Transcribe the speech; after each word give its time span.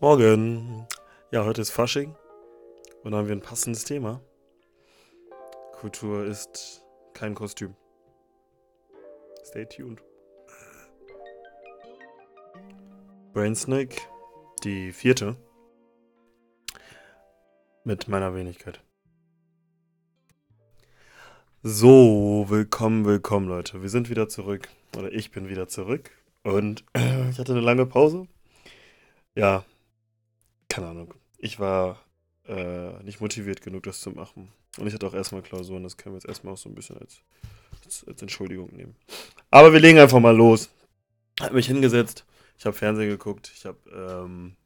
Morgen. 0.00 0.86
Ja, 1.32 1.44
heute 1.44 1.60
ist 1.60 1.72
Fasching 1.72 2.14
und 3.02 3.10
dann 3.10 3.14
haben 3.16 3.26
wir 3.26 3.34
ein 3.34 3.40
passendes 3.40 3.82
Thema. 3.82 4.20
Kultur 5.72 6.24
ist 6.24 6.84
kein 7.14 7.34
Kostüm. 7.34 7.74
Stay 9.44 9.66
tuned. 9.66 10.00
Brainsnake, 13.32 13.96
die 14.62 14.92
vierte. 14.92 15.34
Mit 17.82 18.06
meiner 18.06 18.36
Wenigkeit. 18.36 18.80
So, 21.64 22.46
willkommen, 22.46 23.04
willkommen, 23.04 23.48
Leute. 23.48 23.82
Wir 23.82 23.88
sind 23.88 24.10
wieder 24.10 24.28
zurück. 24.28 24.68
Oder 24.96 25.10
ich 25.10 25.32
bin 25.32 25.48
wieder 25.48 25.66
zurück. 25.66 26.12
Und 26.44 26.84
äh, 26.92 27.30
ich 27.30 27.40
hatte 27.40 27.50
eine 27.50 27.62
lange 27.62 27.84
Pause. 27.84 28.28
Ja, 29.34 29.64
keine 30.68 30.88
Ahnung. 30.88 31.14
Ich 31.38 31.58
war 31.60 32.00
äh, 32.46 33.02
nicht 33.02 33.20
motiviert 33.20 33.62
genug, 33.62 33.84
das 33.84 34.00
zu 34.00 34.10
machen. 34.10 34.52
Und 34.78 34.86
ich 34.86 34.94
hatte 34.94 35.06
auch 35.06 35.14
erstmal 35.14 35.42
Klausuren. 35.42 35.82
Das 35.82 35.96
können 35.96 36.14
wir 36.14 36.18
jetzt 36.18 36.28
erstmal 36.28 36.54
auch 36.54 36.58
so 36.58 36.68
ein 36.68 36.74
bisschen 36.74 36.98
als, 36.98 37.20
als, 37.84 38.04
als 38.06 38.22
Entschuldigung 38.22 38.74
nehmen. 38.74 38.96
Aber 39.50 39.72
wir 39.72 39.80
legen 39.80 39.98
einfach 39.98 40.20
mal 40.20 40.36
los. 40.36 40.70
Hab 41.40 41.52
mich 41.52 41.66
hingesetzt. 41.66 42.24
Ich 42.58 42.66
habe 42.66 42.76
Fernsehen 42.76 43.08
geguckt. 43.08 43.52
Ich 43.54 43.64
habe, 43.66 43.78
ähm, 43.92 44.56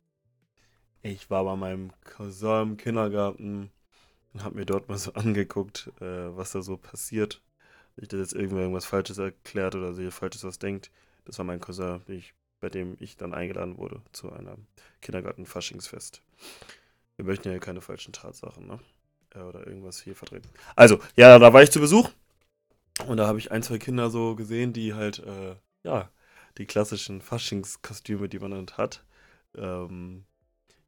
ich 1.02 1.28
war 1.30 1.44
bei 1.44 1.56
meinem 1.56 1.92
Cousin 2.04 2.70
im 2.70 2.76
Kindergarten 2.76 3.70
und 4.32 4.44
habe 4.44 4.56
mir 4.56 4.66
dort 4.66 4.88
mal 4.88 4.98
so 4.98 5.12
angeguckt, 5.14 5.90
äh, 6.00 6.36
was 6.36 6.52
da 6.52 6.62
so 6.62 6.76
passiert. 6.76 7.42
Nicht, 7.96 8.12
dass 8.12 8.20
jetzt 8.20 8.34
irgendwer 8.34 8.62
irgendwas 8.62 8.86
Falsches 8.86 9.18
erklärt 9.18 9.74
oder 9.74 9.92
sie 9.92 10.10
falsches 10.10 10.44
was 10.44 10.58
denkt. 10.58 10.90
Das 11.24 11.38
war 11.38 11.44
mein 11.44 11.60
Cousin, 11.60 12.02
ich, 12.06 12.34
bei 12.62 12.70
dem 12.70 12.96
ich 13.00 13.16
dann 13.16 13.34
eingeladen 13.34 13.76
wurde 13.76 14.00
zu 14.12 14.32
einem 14.32 14.66
Kindergarten-Faschingsfest. 15.02 16.22
Wir 17.16 17.24
möchten 17.24 17.50
ja 17.50 17.58
keine 17.58 17.80
falschen 17.80 18.12
Tatsachen, 18.12 18.66
ne? 18.66 18.78
Oder 19.34 19.66
irgendwas 19.66 20.00
hier 20.00 20.14
vertreten. 20.14 20.48
Also, 20.76 21.00
ja, 21.16 21.38
da 21.38 21.52
war 21.52 21.62
ich 21.62 21.72
zu 21.72 21.80
Besuch. 21.80 22.08
Und 23.08 23.16
da 23.16 23.26
habe 23.26 23.38
ich 23.38 23.50
ein, 23.50 23.64
zwei 23.64 23.78
Kinder 23.78 24.10
so 24.10 24.36
gesehen, 24.36 24.72
die 24.72 24.94
halt, 24.94 25.18
äh, 25.18 25.56
ja, 25.82 26.10
die 26.58 26.66
klassischen 26.66 27.20
Faschingskostüme, 27.20 28.28
die 28.28 28.38
man 28.38 28.54
halt 28.54 28.78
hat. 28.78 29.04
Ähm, 29.56 30.24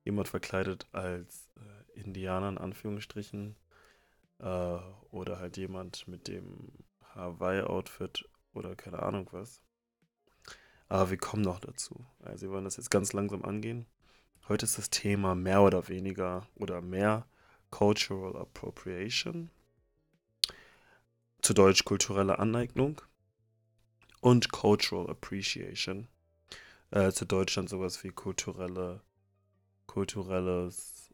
jemand 0.04 0.28
verkleidet 0.28 0.86
als 0.92 1.48
äh, 1.56 2.00
Indianer 2.00 2.50
in 2.50 2.58
Anführungsstrichen. 2.58 3.56
Äh, 4.38 4.78
oder 5.10 5.40
halt 5.40 5.56
jemand 5.56 6.06
mit 6.06 6.28
dem 6.28 6.70
Hawaii-Outfit 7.14 8.28
oder 8.52 8.76
keine 8.76 9.02
Ahnung 9.02 9.28
was. 9.32 9.63
Aber 10.88 11.10
wir 11.10 11.18
kommen 11.18 11.42
noch 11.42 11.60
dazu. 11.60 12.06
Also 12.20 12.46
wir 12.46 12.52
wollen 12.52 12.64
das 12.64 12.76
jetzt 12.76 12.90
ganz 12.90 13.12
langsam 13.12 13.44
angehen. 13.44 13.86
Heute 14.48 14.66
ist 14.66 14.78
das 14.78 14.90
Thema 14.90 15.34
mehr 15.34 15.62
oder 15.62 15.88
weniger 15.88 16.46
oder 16.56 16.80
mehr 16.80 17.26
Cultural 17.70 18.36
Appropriation. 18.36 19.50
Zu 21.40 21.54
Deutsch 21.54 21.84
kulturelle 21.84 22.38
Aneignung. 22.38 23.00
Und 24.20 24.52
Cultural 24.52 25.10
Appreciation. 25.10 26.08
Äh, 26.90 27.12
zu 27.12 27.24
Deutschland 27.24 27.68
sowas 27.68 28.04
wie 28.04 28.10
kulturelle, 28.10 29.02
kulturelles 29.86 31.12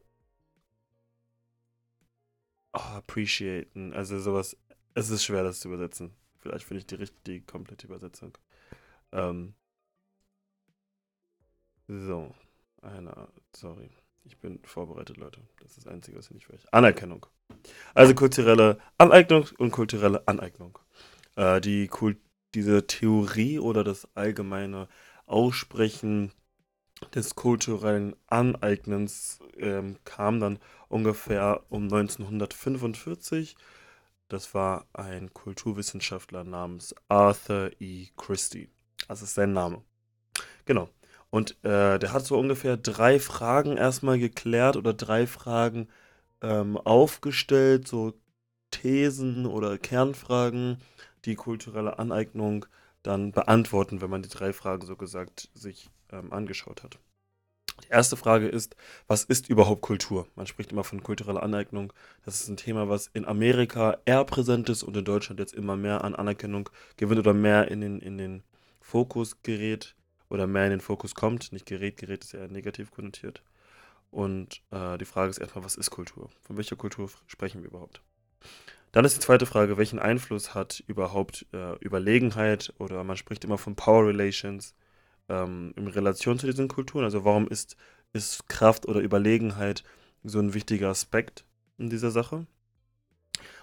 oh, 2.72 2.78
Appreciaten. 2.78 3.92
Also 3.94 4.18
sowas, 4.18 4.56
es 4.94 5.10
ist 5.10 5.24
schwer 5.24 5.42
das 5.42 5.60
zu 5.60 5.68
übersetzen. 5.68 6.14
Vielleicht 6.38 6.64
finde 6.64 6.80
ich 6.80 6.86
die 6.86 6.96
richtige, 6.96 7.44
komplette 7.44 7.86
Übersetzung. 7.86 8.36
Ähm, 9.12 9.54
so, 11.98 12.32
einer, 12.82 13.28
sorry. 13.54 13.90
Ich 14.24 14.38
bin 14.38 14.60
vorbereitet, 14.64 15.16
Leute. 15.16 15.40
Das 15.60 15.76
ist 15.76 15.86
das 15.86 15.92
Einzige, 15.92 16.18
was 16.18 16.26
ich 16.26 16.34
nicht 16.34 16.52
weiß. 16.52 16.72
Anerkennung. 16.72 17.26
Also 17.94 18.14
kulturelle 18.14 18.78
Aneignung 18.98 19.48
und 19.58 19.72
kulturelle 19.72 20.26
Aneignung. 20.28 20.78
Äh, 21.36 21.60
die 21.60 21.88
Kult 21.88 22.18
diese 22.54 22.86
Theorie 22.86 23.58
oder 23.58 23.84
das 23.84 24.08
allgemeine 24.14 24.88
Aussprechen 25.26 26.32
des 27.14 27.34
kulturellen 27.34 28.14
Aneignens 28.26 29.40
ähm, 29.56 29.96
kam 30.04 30.40
dann 30.40 30.58
ungefähr 30.88 31.64
um 31.70 31.84
1945. 31.84 33.56
Das 34.28 34.54
war 34.54 34.86
ein 34.92 35.32
Kulturwissenschaftler 35.32 36.44
namens 36.44 36.94
Arthur 37.08 37.70
E. 37.80 38.08
Christie. 38.16 38.68
Das 39.08 39.22
ist 39.22 39.34
sein 39.34 39.52
Name. 39.52 39.82
Genau. 40.66 40.88
Und 41.30 41.52
äh, 41.64 41.98
der 41.98 42.12
hat 42.12 42.24
so 42.24 42.38
ungefähr 42.38 42.76
drei 42.76 43.20
Fragen 43.20 43.76
erstmal 43.76 44.18
geklärt 44.18 44.76
oder 44.76 44.92
drei 44.92 45.26
Fragen 45.26 45.88
ähm, 46.42 46.76
aufgestellt, 46.76 47.86
so 47.86 48.14
Thesen 48.70 49.46
oder 49.46 49.78
Kernfragen, 49.78 50.78
die 51.24 51.36
kulturelle 51.36 51.98
Aneignung 51.98 52.66
dann 53.02 53.32
beantworten, 53.32 54.00
wenn 54.00 54.10
man 54.10 54.22
die 54.22 54.28
drei 54.28 54.52
Fragen 54.52 54.86
so 54.86 54.96
gesagt 54.96 55.50
sich 55.54 55.90
ähm, 56.12 56.32
angeschaut 56.32 56.82
hat. 56.82 56.98
Die 57.84 57.88
erste 57.88 58.16
Frage 58.16 58.48
ist, 58.48 58.76
was 59.06 59.24
ist 59.24 59.48
überhaupt 59.48 59.80
Kultur? 59.80 60.26
Man 60.34 60.46
spricht 60.46 60.72
immer 60.72 60.84
von 60.84 61.02
kultureller 61.02 61.42
Aneignung. 61.42 61.92
Das 62.24 62.40
ist 62.40 62.48
ein 62.48 62.56
Thema, 62.56 62.88
was 62.88 63.06
in 63.06 63.24
Amerika 63.24 63.98
eher 64.04 64.24
präsent 64.24 64.68
ist 64.68 64.82
und 64.82 64.96
in 64.96 65.04
Deutschland 65.04 65.40
jetzt 65.40 65.54
immer 65.54 65.76
mehr 65.76 66.04
an 66.04 66.14
Anerkennung 66.14 66.68
gewinnt 66.96 67.20
oder 67.20 67.32
mehr 67.32 67.70
in 67.70 67.80
den, 67.80 68.00
in 68.00 68.18
den 68.18 68.42
Fokus 68.80 69.42
gerät 69.42 69.94
oder 70.30 70.46
mehr 70.46 70.64
in 70.64 70.70
den 70.70 70.80
Fokus 70.80 71.14
kommt. 71.14 71.52
Nicht 71.52 71.66
gerät, 71.66 71.98
gerät 71.98 72.24
ist 72.24 72.32
eher 72.32 72.48
negativ 72.48 72.90
konnotiert. 72.90 73.42
Und 74.10 74.62
äh, 74.70 74.96
die 74.96 75.04
Frage 75.04 75.30
ist 75.30 75.38
erstmal, 75.38 75.64
was 75.64 75.76
ist 75.76 75.90
Kultur? 75.90 76.30
Von 76.40 76.56
welcher 76.56 76.76
Kultur 76.76 77.10
sprechen 77.26 77.62
wir 77.62 77.68
überhaupt? 77.68 78.00
Dann 78.92 79.04
ist 79.04 79.16
die 79.16 79.20
zweite 79.20 79.46
Frage, 79.46 79.76
welchen 79.76 80.00
Einfluss 80.00 80.54
hat 80.54 80.82
überhaupt 80.86 81.46
äh, 81.52 81.76
Überlegenheit 81.78 82.72
oder 82.78 83.04
man 83.04 83.16
spricht 83.16 83.44
immer 83.44 83.58
von 83.58 83.76
Power 83.76 84.06
Relations 84.06 84.74
ähm, 85.28 85.72
in 85.76 85.86
Relation 85.86 86.38
zu 86.38 86.46
diesen 86.46 86.66
Kulturen? 86.66 87.04
Also 87.04 87.24
warum 87.24 87.46
ist, 87.46 87.76
ist 88.12 88.48
Kraft 88.48 88.86
oder 88.86 89.00
Überlegenheit 89.00 89.84
so 90.24 90.40
ein 90.40 90.54
wichtiger 90.54 90.88
Aspekt 90.88 91.44
in 91.78 91.88
dieser 91.88 92.10
Sache? 92.10 92.46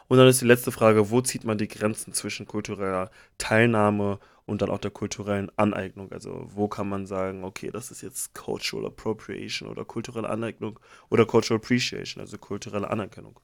Und 0.07 0.17
dann 0.17 0.27
ist 0.27 0.39
die 0.39 0.45
letzte 0.45 0.71
Frage, 0.71 1.09
wo 1.09 1.19
zieht 1.19 1.43
man 1.43 1.57
die 1.57 1.67
Grenzen 1.67 2.13
zwischen 2.13 2.45
kultureller 2.45 3.11
Teilnahme 3.37 4.19
und 4.47 4.63
dann 4.63 4.71
auch 4.71 4.79
der 4.79 4.89
kulturellen 4.91 5.51
Aneignung? 5.57 6.11
Also 6.11 6.47
wo 6.49 6.67
kann 6.67 6.89
man 6.89 7.05
sagen, 7.05 7.43
okay, 7.43 7.69
das 7.71 7.91
ist 7.91 8.01
jetzt 8.01 8.33
Cultural 8.33 8.87
Appropriation 8.87 9.69
oder 9.69 9.85
kulturelle 9.85 10.29
Aneignung 10.29 10.79
oder 11.09 11.25
Cultural 11.27 11.61
Appreciation, 11.61 12.21
also 12.21 12.39
kulturelle 12.39 12.89
Anerkennung? 12.89 13.39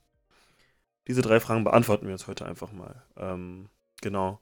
Diese 1.07 1.21
drei 1.21 1.39
Fragen 1.39 1.63
beantworten 1.63 2.07
wir 2.07 2.13
uns 2.13 2.27
heute 2.27 2.45
einfach 2.45 2.71
mal. 2.71 3.03
Ähm, 3.17 3.69
genau. 4.01 4.41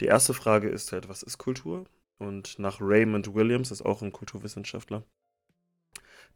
Die 0.00 0.06
erste 0.06 0.32
Frage 0.32 0.68
ist 0.70 0.92
halt, 0.92 1.08
was 1.08 1.22
ist 1.22 1.36
Kultur? 1.36 1.84
Und 2.18 2.58
nach 2.58 2.80
Raymond 2.80 3.34
Williams, 3.34 3.68
das 3.70 3.80
ist 3.80 3.86
auch 3.86 4.02
ein 4.02 4.12
Kulturwissenschaftler, 4.12 5.04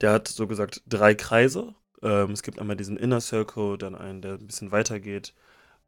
der 0.00 0.12
hat 0.12 0.28
so 0.28 0.46
gesagt 0.46 0.82
drei 0.86 1.14
Kreise 1.14 1.74
ähm, 2.04 2.32
es 2.32 2.42
gibt 2.42 2.58
einmal 2.60 2.76
diesen 2.76 2.96
Inner 2.98 3.20
Circle, 3.20 3.78
dann 3.78 3.94
einen, 3.94 4.22
der 4.22 4.34
ein 4.34 4.46
bisschen 4.46 4.70
weiter 4.72 5.00
geht, 5.00 5.34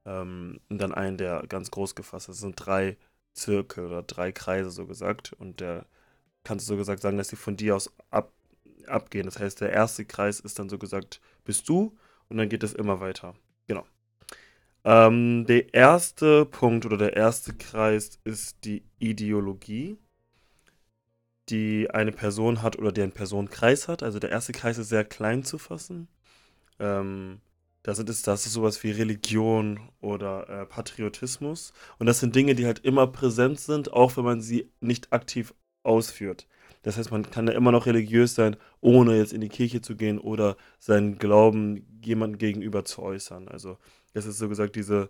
ähm, 0.07 0.61
und 0.71 0.79
dann 0.79 0.95
einen, 0.95 1.19
der 1.19 1.45
ganz 1.49 1.71
groß 1.71 1.95
gefasst 1.95 2.29
ist. 2.29 2.37
Es 2.37 2.41
sind 2.41 2.57
drei 2.57 2.97
Zirkel 3.37 3.87
oder 3.87 4.03
drei 4.03 4.33
Kreise, 4.33 4.71
so 4.71 4.87
gesagt. 4.87 5.33
Und 5.33 5.61
der 5.61 5.87
kannst 6.45 6.67
du 6.67 6.75
so 6.75 6.77
gesagt 6.77 7.03
sagen, 7.03 7.17
dass 7.17 7.29
die 7.29 7.37
von 7.37 7.57
dir 7.57 7.77
aus 7.77 7.93
ab, 8.11 8.33
abgehen. 8.87 9.27
Das 9.27 9.39
heißt, 9.39 9.61
der 9.61 9.73
erste 9.73 10.05
Kreis 10.05 10.41
ist 10.41 10.59
dann 10.59 10.69
so 10.69 10.79
gesagt, 10.79 11.21
bist 11.45 11.69
du, 11.69 11.97
und 12.29 12.39
dann 12.39 12.49
geht 12.49 12.65
es 12.65 12.75
immer 12.75 13.01
weiter. 13.01 13.35
Genau. 13.69 13.87
Ähm, 14.85 15.47
der 15.47 15.73
erste 15.75 16.45
Punkt 16.45 16.87
oder 16.87 16.97
der 16.97 17.17
erste 17.17 17.55
Kreis 17.55 18.19
ist 18.25 18.65
die 18.65 18.85
Ideologie 18.99 19.99
die 21.49 21.91
eine 21.91 22.13
Person 22.13 22.63
hat 22.63 22.77
oder 22.79 22.93
deren 22.93 23.13
Person 23.13 23.49
Kreis 23.49 23.89
hat. 23.89 24.03
Also 24.03 24.19
der 24.19 24.31
erste 24.31 24.53
Kreis 24.53 24.79
ist 24.79 24.89
sehr 24.89 25.05
klein 25.05 25.45
zu 25.45 25.59
fassen. 25.59 26.09
Ähm, 26.79 27.41
das, 27.87 28.01
ist, 28.01 28.27
das 28.27 28.47
ist 28.47 28.53
sowas 28.53 28.83
wie 28.83 28.91
Religion 28.91 29.79
oder 30.01 30.49
äh, 30.49 30.67
Patriotismus. 30.67 31.73
Und 31.99 32.07
das 32.07 32.19
sind 32.19 32.35
Dinge, 32.35 32.57
die 32.57 32.67
halt 32.67 32.81
immer 32.81 33.07
präsent 33.07 33.61
sind, 33.61 33.93
auch 33.93 34.17
wenn 34.17 34.25
man 34.25 34.41
sie 34.41 34.73
nicht 34.81 35.13
aktiv 35.13 35.55
ausführt. 35.85 36.49
Das 36.83 36.97
heißt, 36.97 37.13
man 37.13 37.31
kann 37.31 37.47
ja 37.47 37.55
immer 37.55 37.71
noch 37.71 37.87
religiös 37.87 38.35
sein, 38.35 38.57
ohne 38.81 39.17
jetzt 39.17 39.33
in 39.33 39.41
die 39.41 39.49
Kirche 39.49 39.83
zu 39.83 39.95
gehen 39.95 40.19
oder 40.19 40.57
seinen 40.81 41.19
Glauben 41.19 41.87
jemandem 42.03 42.39
gegenüber 42.39 42.85
zu 42.85 43.03
äußern. 43.03 43.47
Also 43.47 43.79
das 44.15 44.27
ist 44.27 44.39
so 44.39 44.49
gesagt 44.49 44.75
diese 44.75 45.09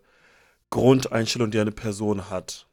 Grundeinstellung, 0.68 1.50
die 1.50 1.60
eine 1.60 1.72
Person 1.72 2.28
hat. 2.28 2.68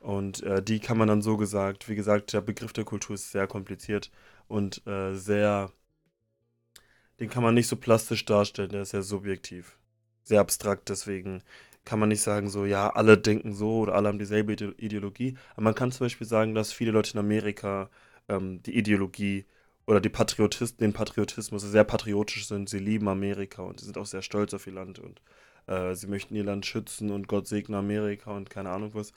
Und 0.00 0.42
äh, 0.42 0.60
die 0.60 0.80
kann 0.80 0.98
man 0.98 1.06
dann 1.06 1.22
so 1.22 1.36
gesagt, 1.36 1.88
wie 1.88 1.94
gesagt, 1.94 2.32
der 2.32 2.40
Begriff 2.40 2.72
der 2.72 2.84
Kultur 2.84 3.14
ist 3.14 3.30
sehr 3.30 3.46
kompliziert 3.46 4.10
und 4.48 4.84
äh, 4.88 5.14
sehr, 5.14 5.70
den 7.20 7.30
kann 7.30 7.42
man 7.42 7.54
nicht 7.54 7.68
so 7.68 7.76
plastisch 7.76 8.24
darstellen, 8.24 8.70
der 8.70 8.82
ist 8.82 8.90
sehr 8.90 9.02
subjektiv, 9.02 9.78
sehr 10.24 10.40
abstrakt, 10.40 10.88
deswegen 10.88 11.42
kann 11.84 11.98
man 11.98 12.08
nicht 12.08 12.22
sagen, 12.22 12.50
so, 12.50 12.64
ja, 12.64 12.90
alle 12.90 13.18
denken 13.18 13.54
so 13.54 13.80
oder 13.80 13.94
alle 13.94 14.08
haben 14.08 14.18
dieselbe 14.18 14.52
Ideologie. 14.52 15.36
Aber 15.52 15.62
man 15.62 15.74
kann 15.74 15.92
zum 15.92 16.06
Beispiel 16.06 16.26
sagen, 16.26 16.54
dass 16.54 16.72
viele 16.72 16.90
Leute 16.90 17.12
in 17.14 17.18
Amerika 17.18 17.88
ähm, 18.28 18.62
die 18.62 18.76
Ideologie 18.76 19.46
oder 19.86 20.00
die 20.00 20.10
Patriotisten, 20.10 20.78
den 20.78 20.92
Patriotismus, 20.92 21.62
sehr 21.62 21.84
patriotisch 21.84 22.46
sind. 22.46 22.68
Sie 22.68 22.78
lieben 22.78 23.08
Amerika 23.08 23.62
und 23.62 23.80
sie 23.80 23.86
sind 23.86 23.98
auch 23.98 24.06
sehr 24.06 24.22
stolz 24.22 24.52
auf 24.54 24.66
ihr 24.66 24.74
Land 24.74 24.98
und 24.98 25.22
äh, 25.66 25.94
sie 25.94 26.06
möchten 26.06 26.34
ihr 26.36 26.44
Land 26.44 26.66
schützen 26.66 27.10
und 27.10 27.28
Gott 27.28 27.48
segne 27.48 27.78
Amerika 27.78 28.30
und 28.32 28.50
keine 28.50 28.70
Ahnung 28.70 28.90
was. 28.94 29.12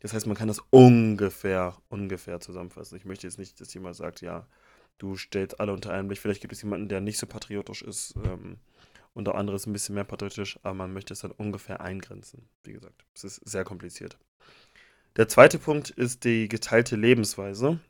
Das 0.00 0.12
heißt, 0.12 0.26
man 0.26 0.36
kann 0.36 0.48
das 0.48 0.60
ungefähr, 0.70 1.76
ungefähr 1.88 2.40
zusammenfassen. 2.40 2.96
Ich 2.96 3.04
möchte 3.04 3.26
jetzt 3.26 3.38
nicht, 3.38 3.60
dass 3.60 3.74
jemand 3.74 3.96
sagt, 3.96 4.20
ja, 4.20 4.46
du 4.98 5.16
stellst 5.16 5.58
alle 5.60 5.72
unter 5.72 5.92
einem 5.92 6.08
Licht. 6.10 6.22
Vielleicht 6.22 6.40
gibt 6.40 6.52
es 6.52 6.62
jemanden, 6.62 6.88
der 6.88 7.00
nicht 7.00 7.18
so 7.18 7.26
patriotisch 7.26 7.82
ist 7.82 8.14
ähm, 8.24 8.58
und 9.14 9.26
der 9.26 9.34
andere 9.34 9.56
ist 9.56 9.66
ein 9.66 9.72
bisschen 9.72 9.94
mehr 9.94 10.04
patriotisch, 10.04 10.58
aber 10.62 10.74
man 10.74 10.92
möchte 10.92 11.12
es 11.12 11.20
dann 11.20 11.32
ungefähr 11.32 11.80
eingrenzen. 11.80 12.48
Wie 12.64 12.72
gesagt, 12.72 13.04
es 13.14 13.24
ist 13.24 13.48
sehr 13.48 13.64
kompliziert. 13.64 14.18
Der 15.16 15.28
zweite 15.28 15.58
Punkt 15.58 15.90
ist 15.90 16.24
die 16.24 16.48
geteilte 16.48 16.96
Lebensweise. 16.96 17.80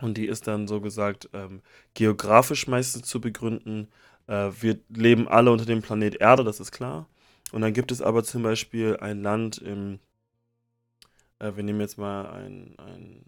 Und 0.00 0.16
die 0.16 0.26
ist 0.26 0.46
dann 0.46 0.68
so 0.68 0.80
gesagt 0.80 1.28
ähm, 1.32 1.62
geografisch 1.94 2.68
meistens 2.68 3.06
zu 3.06 3.20
begründen. 3.20 3.88
Äh, 4.26 4.50
wir 4.60 4.78
leben 4.88 5.28
alle 5.28 5.50
unter 5.50 5.64
dem 5.64 5.82
Planet 5.82 6.16
Erde, 6.16 6.44
das 6.44 6.60
ist 6.60 6.72
klar. 6.72 7.08
Und 7.52 7.62
dann 7.62 7.72
gibt 7.72 7.90
es 7.90 8.02
aber 8.02 8.22
zum 8.22 8.42
Beispiel 8.42 8.98
ein 8.98 9.22
Land 9.22 9.58
im, 9.58 9.98
äh, 11.38 11.56
wir 11.56 11.62
nehmen 11.62 11.80
jetzt 11.80 11.98
mal 11.98 12.26
ein, 12.30 12.78
ein 12.78 13.24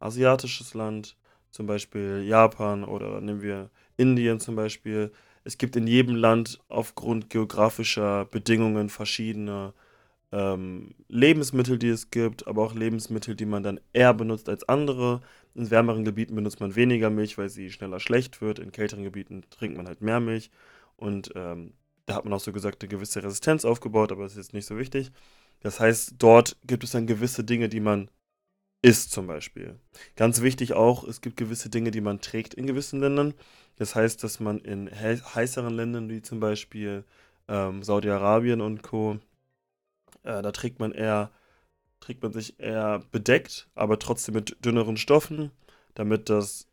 asiatisches 0.00 0.74
Land, 0.74 1.16
zum 1.54 1.68
Beispiel 1.68 2.24
Japan 2.26 2.82
oder 2.82 3.20
nehmen 3.20 3.40
wir 3.40 3.70
Indien 3.96 4.40
zum 4.40 4.56
Beispiel. 4.56 5.12
Es 5.44 5.56
gibt 5.56 5.76
in 5.76 5.86
jedem 5.86 6.16
Land 6.16 6.58
aufgrund 6.68 7.30
geografischer 7.30 8.24
Bedingungen 8.24 8.88
verschiedene 8.88 9.72
ähm, 10.32 10.96
Lebensmittel, 11.06 11.78
die 11.78 11.90
es 11.90 12.10
gibt, 12.10 12.48
aber 12.48 12.64
auch 12.64 12.74
Lebensmittel, 12.74 13.36
die 13.36 13.46
man 13.46 13.62
dann 13.62 13.78
eher 13.92 14.12
benutzt 14.14 14.48
als 14.48 14.68
andere. 14.68 15.20
In 15.54 15.70
wärmeren 15.70 16.04
Gebieten 16.04 16.34
benutzt 16.34 16.58
man 16.58 16.74
weniger 16.74 17.08
Milch, 17.08 17.38
weil 17.38 17.48
sie 17.48 17.70
schneller 17.70 18.00
schlecht 18.00 18.40
wird. 18.40 18.58
In 18.58 18.72
kälteren 18.72 19.04
Gebieten 19.04 19.44
trinkt 19.50 19.76
man 19.76 19.86
halt 19.86 20.00
mehr 20.00 20.18
Milch. 20.18 20.50
Und 20.96 21.30
ähm, 21.36 21.74
da 22.06 22.16
hat 22.16 22.24
man 22.24 22.32
auch 22.32 22.40
so 22.40 22.50
gesagt 22.50 22.82
eine 22.82 22.88
gewisse 22.88 23.22
Resistenz 23.22 23.64
aufgebaut, 23.64 24.10
aber 24.10 24.24
das 24.24 24.32
ist 24.32 24.38
jetzt 24.38 24.54
nicht 24.54 24.66
so 24.66 24.76
wichtig. 24.76 25.12
Das 25.60 25.78
heißt, 25.78 26.14
dort 26.18 26.56
gibt 26.66 26.82
es 26.82 26.90
dann 26.90 27.06
gewisse 27.06 27.44
Dinge, 27.44 27.68
die 27.68 27.80
man 27.80 28.10
isst 28.84 29.12
zum 29.12 29.26
Beispiel. 29.26 29.80
Ganz 30.14 30.42
wichtig 30.42 30.74
auch, 30.74 31.04
es 31.04 31.22
gibt 31.22 31.38
gewisse 31.38 31.70
Dinge, 31.70 31.90
die 31.90 32.02
man 32.02 32.20
trägt 32.20 32.52
in 32.52 32.66
gewissen 32.66 33.00
Ländern. 33.00 33.32
Das 33.76 33.94
heißt, 33.94 34.22
dass 34.22 34.40
man 34.40 34.58
in 34.58 34.90
heißeren 34.90 35.74
Ländern 35.74 36.10
wie 36.10 36.20
zum 36.20 36.38
Beispiel 36.38 37.04
ähm, 37.48 37.82
Saudi-Arabien 37.82 38.60
und 38.60 38.82
Co., 38.82 39.18
äh, 40.22 40.42
da 40.42 40.52
trägt 40.52 40.80
man 40.80 40.92
eher, 40.92 41.32
trägt 42.00 42.22
man 42.22 42.32
sich 42.32 42.60
eher 42.60 43.02
bedeckt, 43.10 43.70
aber 43.74 43.98
trotzdem 43.98 44.34
mit 44.34 44.62
dünneren 44.64 44.98
Stoffen, 44.98 45.50
damit 45.94 46.28
das, 46.28 46.68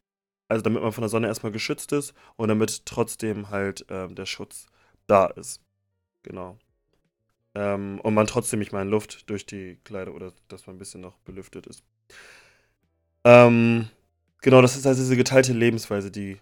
also 0.50 0.64
damit 0.64 0.84
man 0.84 0.92
von 0.92 1.04
der 1.04 1.10
Sonne 1.10 1.28
erstmal 1.28 1.54
geschützt 1.54 1.94
ist 1.94 2.14
und 2.36 2.50
damit 2.50 2.86
trotzdem 2.86 3.50
halt 3.50 3.86
ähm, 3.90 4.16
der 4.16 4.26
Schutz 4.26 4.68
da 5.08 5.28
ist. 5.28 5.62
Genau. 6.24 6.58
Ähm, 7.56 8.02
und 8.02 8.14
man 8.14 8.28
trotzdem, 8.28 8.62
ich 8.62 8.74
meine, 8.74 8.90
Luft 8.90 9.30
durch 9.30 9.46
die 9.46 9.78
Kleider 9.86 10.14
oder 10.14 10.34
dass 10.50 10.68
man 10.68 10.76
ein 10.76 10.80
bisschen 10.80 11.02
noch 11.02 11.18
belüftet 11.20 11.68
ist. 11.68 11.84
Ähm, 13.24 13.88
genau, 14.42 14.62
das 14.62 14.76
ist 14.76 14.88
also 14.88 15.02
diese 15.02 15.18
geteilte 15.18 15.54
Lebensweise, 15.54 16.12
die 16.12 16.38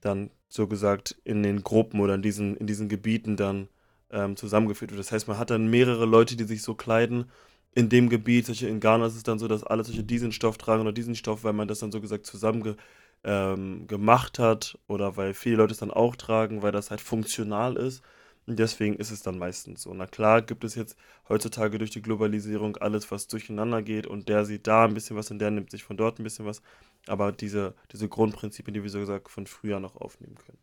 dann 0.00 0.30
so 0.48 0.66
gesagt 0.66 1.16
in 1.24 1.42
den 1.42 1.62
Gruppen 1.62 2.00
oder 2.00 2.14
in 2.14 2.22
diesen, 2.22 2.56
in 2.56 2.66
diesen 2.66 2.88
Gebieten 2.88 3.36
dann 3.36 3.68
ähm, 4.10 4.36
zusammengeführt 4.36 4.90
wird. 4.90 5.00
Das 5.00 5.12
heißt, 5.12 5.28
man 5.28 5.38
hat 5.38 5.50
dann 5.50 5.68
mehrere 5.70 6.04
Leute, 6.04 6.36
die 6.36 6.44
sich 6.44 6.62
so 6.62 6.74
kleiden 6.74 7.30
in 7.74 7.88
dem 7.88 8.08
Gebiet. 8.08 8.46
Solche, 8.46 8.68
in 8.68 8.80
Ghana 8.80 9.06
ist 9.06 9.16
es 9.16 9.22
dann 9.22 9.38
so, 9.38 9.48
dass 9.48 9.64
alle 9.64 9.84
solche 9.84 10.04
diesen 10.04 10.32
Stoff 10.32 10.58
tragen 10.58 10.82
oder 10.82 10.92
diesen 10.92 11.14
Stoff, 11.14 11.44
weil 11.44 11.54
man 11.54 11.68
das 11.68 11.78
dann 11.78 11.92
so 11.92 12.00
gesagt 12.00 12.26
zusammen 12.26 12.76
ähm, 13.24 13.86
gemacht 13.86 14.38
hat 14.38 14.78
oder 14.88 15.16
weil 15.16 15.34
viele 15.34 15.56
Leute 15.56 15.72
es 15.72 15.78
dann 15.78 15.90
auch 15.90 16.16
tragen, 16.16 16.62
weil 16.62 16.72
das 16.72 16.90
halt 16.90 17.00
funktional 17.00 17.76
ist. 17.76 18.02
Und 18.46 18.58
deswegen 18.58 18.96
ist 18.96 19.10
es 19.12 19.22
dann 19.22 19.38
meistens 19.38 19.82
so. 19.82 19.94
Na 19.94 20.06
klar 20.06 20.42
gibt 20.42 20.64
es 20.64 20.74
jetzt 20.74 20.96
heutzutage 21.28 21.78
durch 21.78 21.90
die 21.90 22.02
Globalisierung 22.02 22.76
alles, 22.76 23.10
was 23.10 23.28
durcheinander 23.28 23.82
geht 23.82 24.06
und 24.06 24.28
der 24.28 24.44
sieht 24.44 24.66
da 24.66 24.84
ein 24.84 24.94
bisschen 24.94 25.16
was 25.16 25.30
und 25.30 25.38
der 25.38 25.50
nimmt 25.50 25.70
sich 25.70 25.84
von 25.84 25.96
dort 25.96 26.18
ein 26.18 26.24
bisschen 26.24 26.44
was. 26.46 26.62
Aber 27.06 27.30
diese, 27.32 27.74
diese 27.92 28.08
Grundprinzipien, 28.08 28.74
die 28.74 28.82
wir 28.82 28.90
so 28.90 28.98
gesagt 28.98 29.30
von 29.30 29.46
früher 29.46 29.78
noch 29.78 29.96
aufnehmen 29.96 30.36
können. 30.36 30.58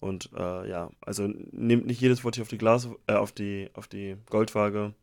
Und 0.00 0.30
äh, 0.36 0.68
ja, 0.68 0.90
also 1.00 1.26
nehmt 1.26 1.86
nicht 1.86 2.00
jedes 2.00 2.24
Wort 2.24 2.36
hier 2.36 2.42
auf 2.42 2.48
die 2.48 2.58
Glas, 2.58 2.88
äh, 3.06 3.14
auf 3.14 3.32
die, 3.32 3.70
auf 3.72 3.88
die 3.88 4.16
Goldwaage, 4.26 4.94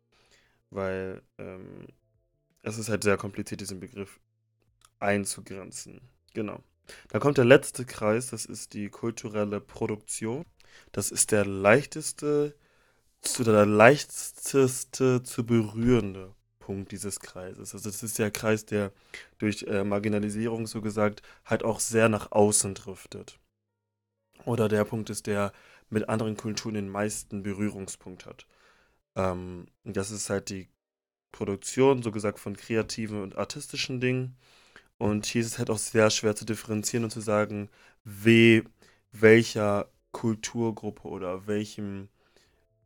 weil 0.70 1.22
ähm, 1.40 1.88
es 2.62 2.78
ist 2.78 2.90
halt 2.90 3.04
sehr 3.04 3.18
kompliziert, 3.18 3.62
diesen 3.62 3.80
Begriff 3.80 4.20
einzugrenzen. 5.00 6.02
Genau. 6.34 6.64
Dann 7.10 7.22
kommt 7.22 7.38
der 7.38 7.46
letzte 7.46 7.86
Kreis, 7.86 8.30
das 8.30 8.46
ist 8.46 8.74
die 8.74 8.90
kulturelle 8.90 9.60
Produktion. 9.60 10.46
Das 10.92 11.12
ist 11.12 11.32
der 11.32 11.46
leichteste, 11.46 12.56
zu 13.22 13.44
der 13.44 13.66
leichteste 13.66 15.24
zu 15.24 15.46
berührende 15.46 16.34
Punkt 16.60 16.92
dieses 16.92 17.20
Kreises. 17.20 17.74
Also 17.74 17.90
das 17.90 18.04
ist 18.04 18.18
der 18.20 18.32
Kreis, 18.32 18.66
der 18.66 18.92
durch 19.38 19.64
äh, 19.64 19.84
Marginalisierung 19.84 20.68
so 20.68 20.82
gesagt 20.82 21.22
halt 21.46 21.64
auch 21.64 21.80
sehr 21.80 22.08
nach 22.10 22.32
außen 22.32 22.76
driftet. 22.76 23.40
Oder 24.46 24.70
der 24.70 24.86
Punkt 24.86 25.10
ist, 25.10 25.28
der 25.28 25.52
mit 25.90 26.10
anderen 26.10 26.38
Kulturen 26.38 26.76
den 26.76 26.90
meisten 26.90 27.44
Berührungspunkt 27.44 28.26
hat. 28.26 28.48
Ähm, 29.16 29.68
das 29.84 30.12
ist 30.12 30.30
halt 30.30 30.50
die 30.50 30.70
Produktion, 31.32 32.04
so 32.04 32.12
gesagt, 32.12 32.40
von 32.40 32.56
kreativen 32.56 33.22
und 33.22 33.38
artistischen 33.38 34.00
Dingen. 34.00 34.38
Und 34.98 35.26
hier 35.26 35.42
ist 35.42 35.48
es 35.48 35.58
halt 35.58 35.70
auch 35.70 35.78
sehr 35.78 36.10
schwer 36.10 36.36
zu 36.36 36.46
differenzieren 36.46 37.04
und 37.04 37.12
zu 37.12 37.22
sagen, 37.22 37.70
we, 38.04 38.64
welcher 39.12 39.90
Kulturgruppe 40.12 41.08
oder 41.08 41.48
welchem 41.48 42.10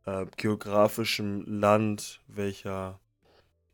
äh, 0.04 0.26
geografischen 0.36 1.44
Land, 1.60 2.22
welcher 2.28 3.00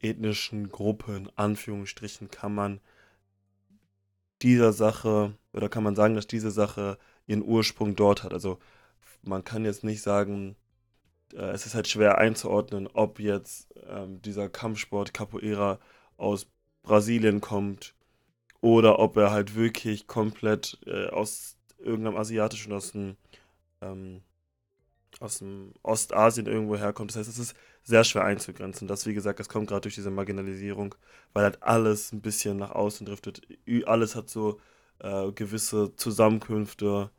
ethnischen 0.00 0.68
Gruppe 0.70 1.16
in 1.16 1.30
Anführungsstrichen 1.36 2.30
kann 2.30 2.54
man 2.54 2.80
dieser 4.42 4.72
Sache 4.72 5.34
oder 5.52 5.68
kann 5.68 5.84
man 5.84 5.94
sagen, 5.94 6.14
dass 6.14 6.26
diese 6.26 6.50
Sache 6.50 6.98
ihren 7.26 7.42
Ursprung 7.42 7.94
dort 7.94 8.24
hat. 8.24 8.32
Also 8.32 8.58
man 9.22 9.44
kann 9.44 9.64
jetzt 9.64 9.84
nicht 9.84 10.02
sagen, 10.02 10.56
äh, 11.32 11.50
es 11.52 11.66
ist 11.66 11.74
halt 11.74 11.88
schwer 11.88 12.18
einzuordnen, 12.18 12.88
ob 12.92 13.20
jetzt 13.20 13.68
ähm, 13.86 14.20
dieser 14.22 14.48
Kampfsport 14.48 15.14
Capoeira 15.14 15.78
aus 16.16 16.46
Brasilien 16.82 17.40
kommt 17.40 17.94
oder 18.60 18.98
ob 18.98 19.16
er 19.16 19.30
halt 19.30 19.54
wirklich 19.54 20.06
komplett 20.06 20.78
äh, 20.86 21.08
aus 21.08 21.56
irgendeinem 21.78 22.16
asiatischen, 22.16 22.72
aus 22.72 22.92
dem 22.92 23.16
ähm, 23.82 24.22
aus 25.20 25.38
dem 25.38 25.72
Ostasien 25.82 26.46
irgendwo 26.46 26.76
herkommt. 26.76 27.10
Das 27.10 27.18
heißt, 27.18 27.28
es 27.28 27.38
ist 27.38 27.56
sehr 27.84 28.04
schwer 28.04 28.24
einzugrenzen. 28.24 28.88
Das, 28.88 29.06
wie 29.06 29.14
gesagt, 29.14 29.40
das 29.40 29.48
kommt 29.48 29.68
gerade 29.68 29.82
durch 29.82 29.94
diese 29.94 30.10
Marginalisierung, 30.10 30.94
weil 31.32 31.44
halt 31.44 31.62
alles 31.62 32.12
ein 32.12 32.22
bisschen 32.22 32.56
nach 32.58 32.70
außen 32.72 33.06
driftet. 33.06 33.42
Alles 33.86 34.16
hat 34.16 34.30
so 34.30 34.60
äh, 35.00 35.30
gewisse 35.32 35.94
Zusammenkünfte. 35.96 37.10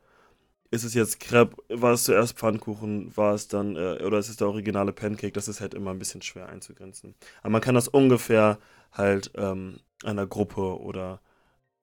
Ist 0.72 0.84
es 0.84 0.94
jetzt 0.96 1.20
Crepe, 1.20 1.56
war 1.70 1.94
es 1.94 2.06
zuerst 2.06 2.38
Pfannkuchen, 2.38 3.16
war 3.18 3.36
es 3.36 3.48
dann, 3.48 3.76
äh, 3.76 4.04
oder 4.04 4.20
ist 4.20 4.30
es 4.30 4.38
der 4.38 4.48
originale 4.48 4.94
Pancake? 4.94 5.34
Das 5.34 5.48
ist 5.48 5.62
halt 5.62 5.74
immer 5.76 5.92
ein 5.92 6.00
bisschen 6.00 6.22
schwer 6.24 6.50
einzugrenzen. 6.50 7.16
Aber 7.42 7.52
man 7.52 7.62
kann 7.62 7.76
das 7.76 7.88
ungefähr 7.88 8.60
halt 8.92 9.32
ähm, 9.36 9.80
einer 10.04 10.28
Gruppe 10.28 10.80
oder 10.82 11.22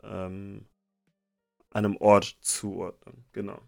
ähm, 0.05 0.67
einem 1.73 1.97
Ort 1.97 2.37
zuordnen. 2.43 3.25
Genau. 3.33 3.61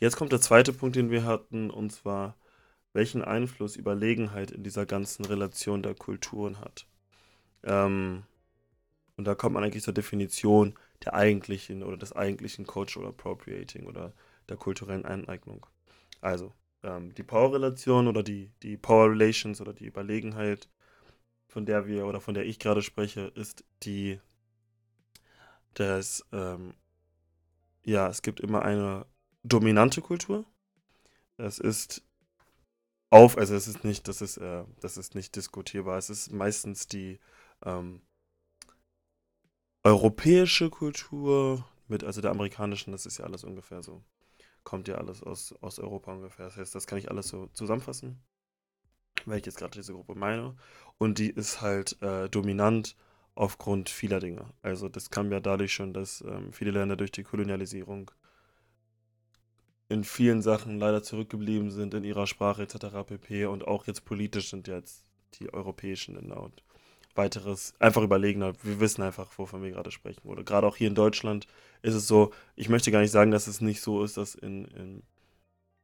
Jetzt 0.00 0.16
kommt 0.16 0.32
der 0.32 0.40
zweite 0.40 0.72
Punkt, 0.72 0.96
den 0.96 1.10
wir 1.10 1.24
hatten, 1.24 1.70
und 1.70 1.90
zwar, 1.92 2.36
welchen 2.94 3.22
Einfluss 3.22 3.76
Überlegenheit 3.76 4.50
in 4.50 4.62
dieser 4.64 4.86
ganzen 4.86 5.26
Relation 5.26 5.82
der 5.82 5.94
Kulturen 5.94 6.58
hat. 6.58 6.86
Ähm, 7.64 8.24
und 9.16 9.26
da 9.26 9.34
kommt 9.34 9.54
man 9.54 9.62
eigentlich 9.62 9.84
zur 9.84 9.92
Definition 9.92 10.74
der 11.04 11.12
eigentlichen 11.14 11.82
oder 11.82 11.98
des 11.98 12.14
eigentlichen 12.14 12.66
Cultural 12.66 13.10
Appropriating 13.10 13.86
oder 13.86 14.14
der 14.48 14.56
kulturellen 14.56 15.04
Eineignung. 15.04 15.66
Also, 16.22 16.54
ähm, 16.82 17.14
die 17.14 17.22
Power-Relation 17.22 18.08
oder 18.08 18.22
die, 18.22 18.52
die 18.62 18.78
Power 18.78 19.10
Relations 19.10 19.60
oder 19.60 19.74
die 19.74 19.86
Überlegenheit, 19.86 20.70
von 21.46 21.66
der 21.66 21.86
wir 21.86 22.06
oder 22.06 22.20
von 22.22 22.32
der 22.32 22.46
ich 22.46 22.58
gerade 22.58 22.80
spreche, 22.82 23.32
ist 23.34 23.64
die 23.82 24.18
des, 25.76 26.24
ähm, 26.32 26.72
ja, 27.84 28.08
es 28.08 28.22
gibt 28.22 28.40
immer 28.40 28.62
eine 28.62 29.04
dominante 29.42 30.00
Kultur. 30.00 30.44
Es 31.36 31.58
ist 31.58 32.02
auf, 33.10 33.36
also 33.36 33.54
es 33.54 33.66
ist 33.66 33.84
nicht, 33.84 34.06
das 34.08 34.22
ist, 34.22 34.36
äh, 34.36 34.64
das 34.80 34.96
ist 34.96 35.14
nicht 35.14 35.34
diskutierbar. 35.36 35.98
Es 35.98 36.10
ist 36.10 36.32
meistens 36.32 36.86
die 36.86 37.18
ähm, 37.64 38.02
europäische 39.82 40.70
Kultur 40.70 41.66
mit, 41.88 42.04
also 42.04 42.20
der 42.20 42.30
amerikanischen, 42.30 42.92
das 42.92 43.06
ist 43.06 43.18
ja 43.18 43.24
alles 43.24 43.44
ungefähr 43.44 43.82
so. 43.82 44.02
Kommt 44.62 44.88
ja 44.88 44.96
alles 44.96 45.22
aus, 45.22 45.54
aus 45.60 45.78
Europa 45.78 46.12
ungefähr. 46.12 46.46
Das 46.46 46.56
heißt, 46.56 46.74
das 46.74 46.86
kann 46.86 46.98
ich 46.98 47.10
alles 47.10 47.28
so 47.28 47.46
zusammenfassen, 47.48 48.20
weil 49.24 49.38
ich 49.38 49.46
jetzt 49.46 49.58
gerade 49.58 49.78
diese 49.78 49.94
Gruppe 49.94 50.14
meine. 50.14 50.56
Und 50.98 51.18
die 51.18 51.30
ist 51.30 51.62
halt 51.62 52.00
äh, 52.02 52.28
dominant 52.28 52.96
aufgrund 53.34 53.88
vieler 53.88 54.20
Dinge. 54.20 54.52
Also 54.62 54.88
das 54.88 55.10
kam 55.10 55.32
ja 55.32 55.40
dadurch 55.40 55.72
schon, 55.72 55.94
dass 55.94 56.20
ähm, 56.20 56.52
viele 56.52 56.72
Länder 56.72 56.96
durch 56.96 57.10
die 57.10 57.22
Kolonialisierung 57.22 58.10
in 59.90 60.04
vielen 60.04 60.40
Sachen 60.40 60.78
leider 60.78 61.02
zurückgeblieben 61.02 61.70
sind 61.70 61.94
in 61.94 62.04
ihrer 62.04 62.28
Sprache 62.28 62.62
etc. 62.62 63.04
pp. 63.06 63.46
Und 63.46 63.66
auch 63.66 63.86
jetzt 63.88 64.04
politisch 64.04 64.48
sind 64.48 64.68
jetzt 64.68 65.04
die 65.34 65.52
europäischen 65.52 66.14
Länder 66.14 66.40
und 66.40 66.62
weiteres 67.16 67.74
einfach 67.80 68.02
überlegener. 68.02 68.52
Wir 68.62 68.78
wissen 68.78 69.02
einfach, 69.02 69.36
wovon 69.36 69.64
wir 69.64 69.72
gerade 69.72 69.90
sprechen. 69.90 70.28
Oder 70.28 70.44
gerade 70.44 70.66
auch 70.68 70.76
hier 70.76 70.86
in 70.86 70.94
Deutschland 70.94 71.48
ist 71.82 71.94
es 71.94 72.06
so, 72.06 72.32
ich 72.54 72.68
möchte 72.68 72.92
gar 72.92 73.00
nicht 73.00 73.10
sagen, 73.10 73.32
dass 73.32 73.48
es 73.48 73.60
nicht 73.60 73.80
so 73.80 74.04
ist, 74.04 74.16
dass 74.16 74.36
in, 74.36 74.64
in, 74.66 75.02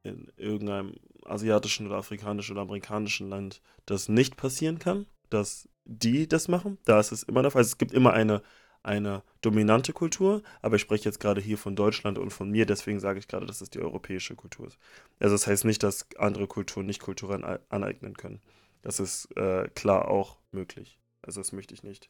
in 0.03 0.31
irgendeinem 0.37 0.95
asiatischen 1.25 1.85
oder 1.85 1.97
afrikanischen 1.97 2.53
oder 2.53 2.61
amerikanischen 2.61 3.29
Land 3.29 3.61
das 3.85 4.07
nicht 4.07 4.37
passieren 4.37 4.79
kann, 4.79 5.05
dass 5.29 5.67
die 5.83 6.29
das 6.29 6.47
machen. 6.47 6.77
Da 6.85 7.01
ist 7.01 7.11
es 7.11 7.23
immer 7.23 7.41
der 7.41 7.51
Fall. 7.51 7.59
Also 7.59 7.71
es 7.71 7.77
gibt 7.77 7.91
immer 7.91 8.13
eine 8.13 8.41
eine 8.87 9.21
dominante 9.41 9.93
Kultur, 9.93 10.41
aber 10.61 10.77
ich 10.77 10.81
spreche 10.81 11.05
jetzt 11.05 11.19
gerade 11.19 11.41
hier 11.41 11.57
von 11.57 11.75
Deutschland 11.75 12.17
und 12.17 12.31
von 12.31 12.49
mir, 12.49 12.65
deswegen 12.65 12.99
sage 12.99 13.19
ich 13.19 13.27
gerade, 13.27 13.45
dass 13.45 13.61
es 13.61 13.69
die 13.69 13.79
europäische 13.79 14.35
Kultur 14.35 14.67
ist. 14.67 14.77
Also 15.19 15.35
das 15.35 15.45
heißt 15.45 15.65
nicht, 15.65 15.83
dass 15.83 16.07
andere 16.17 16.47
Kulturen 16.47 16.85
nicht 16.85 17.01
Kulturen 17.01 17.43
aneignen 17.69 18.15
können. 18.15 18.41
Das 18.81 18.99
ist 18.99 19.35
äh, 19.37 19.67
klar 19.75 20.07
auch 20.07 20.39
möglich. 20.51 20.99
Also 21.21 21.41
das 21.41 21.51
möchte 21.51 21.73
ich 21.73 21.83
nicht 21.83 22.09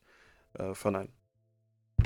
äh, 0.54 0.74
verneinen. 0.74 1.12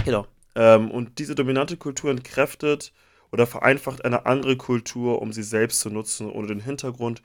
Genau. 0.05 0.25
Ähm, 0.55 0.89
und 0.89 1.19
diese 1.19 1.35
dominante 1.35 1.77
Kultur 1.77 2.11
entkräftet 2.11 2.93
oder 3.31 3.47
vereinfacht 3.47 4.03
eine 4.05 4.25
andere 4.25 4.57
Kultur, 4.57 5.21
um 5.21 5.33
sie 5.33 5.43
selbst 5.43 5.79
zu 5.81 5.89
nutzen, 5.89 6.29
ohne 6.29 6.47
den 6.47 6.59
Hintergrund 6.59 7.21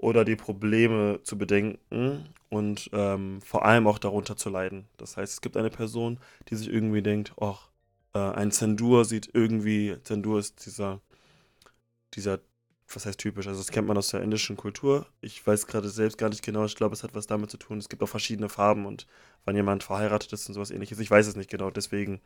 oder 0.00 0.24
die 0.24 0.36
Probleme 0.36 1.20
zu 1.24 1.36
bedenken 1.36 1.78
und 2.48 2.88
ähm, 2.94 3.42
vor 3.42 3.66
allem 3.66 3.86
auch 3.86 3.98
darunter 3.98 4.34
zu 4.34 4.48
leiden. 4.48 4.88
Das 4.96 5.18
heißt, 5.18 5.34
es 5.34 5.40
gibt 5.42 5.58
eine 5.58 5.68
Person, 5.68 6.18
die 6.48 6.56
sich 6.56 6.72
irgendwie 6.72 7.02
denkt, 7.02 7.34
ach, 7.38 7.68
äh, 8.14 8.18
ein 8.18 8.50
Zendur 8.50 9.04
sieht 9.04 9.28
irgendwie, 9.34 9.96
Zendur 10.04 10.38
ist 10.38 10.64
dieser, 10.64 11.02
dieser, 12.14 12.40
was 12.92 13.04
heißt 13.04 13.20
typisch, 13.20 13.46
also 13.46 13.60
das 13.60 13.70
kennt 13.70 13.88
man 13.88 13.98
aus 13.98 14.08
der 14.08 14.22
indischen 14.22 14.56
Kultur. 14.56 15.06
Ich 15.20 15.46
weiß 15.46 15.66
gerade 15.66 15.90
selbst 15.90 16.16
gar 16.16 16.30
nicht 16.30 16.42
genau, 16.42 16.64
ich 16.64 16.76
glaube, 16.76 16.94
es 16.94 17.02
hat 17.02 17.14
was 17.14 17.26
damit 17.26 17.50
zu 17.50 17.58
tun. 17.58 17.76
Es 17.76 17.90
gibt 17.90 18.02
auch 18.02 18.08
verschiedene 18.08 18.48
Farben 18.48 18.86
und 18.86 19.06
wenn 19.44 19.54
jemand 19.54 19.84
verheiratet 19.84 20.32
ist 20.32 20.48
und 20.48 20.54
sowas 20.54 20.70
ähnliches, 20.70 20.98
ich 20.98 21.10
weiß 21.10 21.26
es 21.26 21.36
nicht 21.36 21.50
genau, 21.50 21.70
deswegen, 21.70 22.22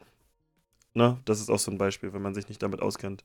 ne, 0.94 1.18
das 1.24 1.40
ist 1.40 1.50
auch 1.50 1.58
so 1.58 1.72
ein 1.72 1.78
Beispiel, 1.78 2.12
wenn 2.12 2.22
man 2.22 2.34
sich 2.34 2.48
nicht 2.48 2.62
damit 2.62 2.80
auskennt, 2.80 3.24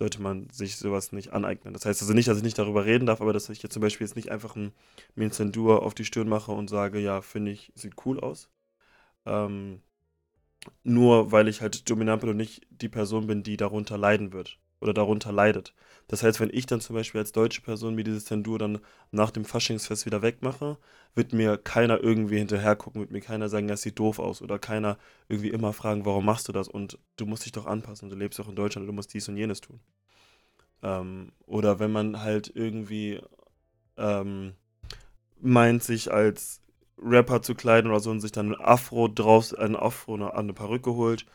sollte 0.00 0.22
man 0.22 0.48
sich 0.50 0.78
sowas 0.78 1.12
nicht 1.12 1.34
aneignen. 1.34 1.74
Das 1.74 1.84
heißt 1.84 2.00
also 2.00 2.14
nicht, 2.14 2.26
dass 2.26 2.38
ich 2.38 2.42
nicht 2.42 2.58
darüber 2.58 2.86
reden 2.86 3.04
darf, 3.04 3.20
aber 3.20 3.34
dass 3.34 3.50
ich 3.50 3.62
jetzt 3.62 3.74
zum 3.74 3.82
Beispiel 3.82 4.06
jetzt 4.06 4.16
nicht 4.16 4.30
einfach 4.30 4.56
ein, 4.56 4.72
mir 5.14 5.26
ein 5.26 5.30
Zendur 5.30 5.82
auf 5.82 5.92
die 5.92 6.06
Stirn 6.06 6.26
mache 6.26 6.52
und 6.52 6.70
sage, 6.70 6.98
ja, 6.98 7.20
finde 7.20 7.50
ich, 7.50 7.70
sieht 7.74 7.94
cool 8.06 8.18
aus. 8.18 8.48
Ähm, 9.26 9.82
nur 10.84 11.32
weil 11.32 11.48
ich 11.48 11.60
halt 11.60 11.88
dominant 11.90 12.22
bin 12.22 12.30
und 12.30 12.38
nicht 12.38 12.66
die 12.70 12.88
Person 12.88 13.26
bin, 13.26 13.42
die 13.42 13.58
darunter 13.58 13.98
leiden 13.98 14.32
wird 14.32 14.58
oder 14.80 14.94
darunter 14.94 15.32
leidet. 15.32 15.74
Das 16.08 16.22
heißt, 16.22 16.40
wenn 16.40 16.50
ich 16.52 16.66
dann 16.66 16.80
zum 16.80 16.96
Beispiel 16.96 17.20
als 17.20 17.32
deutsche 17.32 17.60
Person 17.60 17.94
mir 17.94 18.04
dieses 18.04 18.24
Tendur 18.24 18.58
dann 18.58 18.80
nach 19.12 19.30
dem 19.30 19.44
Faschingsfest 19.44 20.06
wieder 20.06 20.22
wegmache, 20.22 20.78
wird 21.14 21.32
mir 21.32 21.56
keiner 21.56 22.02
irgendwie 22.02 22.38
hinterher 22.38 22.76
gucken, 22.76 23.00
wird 23.00 23.12
mir 23.12 23.20
keiner 23.20 23.48
sagen, 23.48 23.68
das 23.68 23.82
sieht 23.82 23.98
doof 23.98 24.18
aus 24.18 24.42
oder 24.42 24.58
keiner 24.58 24.98
irgendwie 25.28 25.50
immer 25.50 25.72
fragen, 25.72 26.04
warum 26.06 26.24
machst 26.24 26.48
du 26.48 26.52
das 26.52 26.68
und 26.68 26.98
du 27.16 27.26
musst 27.26 27.44
dich 27.44 27.52
doch 27.52 27.66
anpassen, 27.66 28.10
du 28.10 28.16
lebst 28.16 28.38
doch 28.38 28.48
in 28.48 28.56
Deutschland 28.56 28.88
du 28.88 28.92
musst 28.92 29.14
dies 29.14 29.28
und 29.28 29.36
jenes 29.36 29.60
tun. 29.60 29.80
Ähm, 30.82 31.32
oder 31.46 31.78
wenn 31.78 31.92
man 31.92 32.22
halt 32.22 32.50
irgendwie 32.54 33.20
ähm, 33.96 34.54
meint, 35.40 35.82
sich 35.82 36.12
als 36.12 36.60
Rapper 37.02 37.42
zu 37.42 37.54
kleiden 37.54 37.90
oder 37.90 38.00
so 38.00 38.10
und 38.10 38.20
sich 38.20 38.32
dann 38.32 38.52
ein 38.52 38.60
Afro 38.60 39.08
draus, 39.08 39.54
ein 39.54 39.76
Afro, 39.76 40.14
eine, 40.14 40.34
eine 40.34 40.52
Perücke 40.52 40.94
holt, 40.94 41.26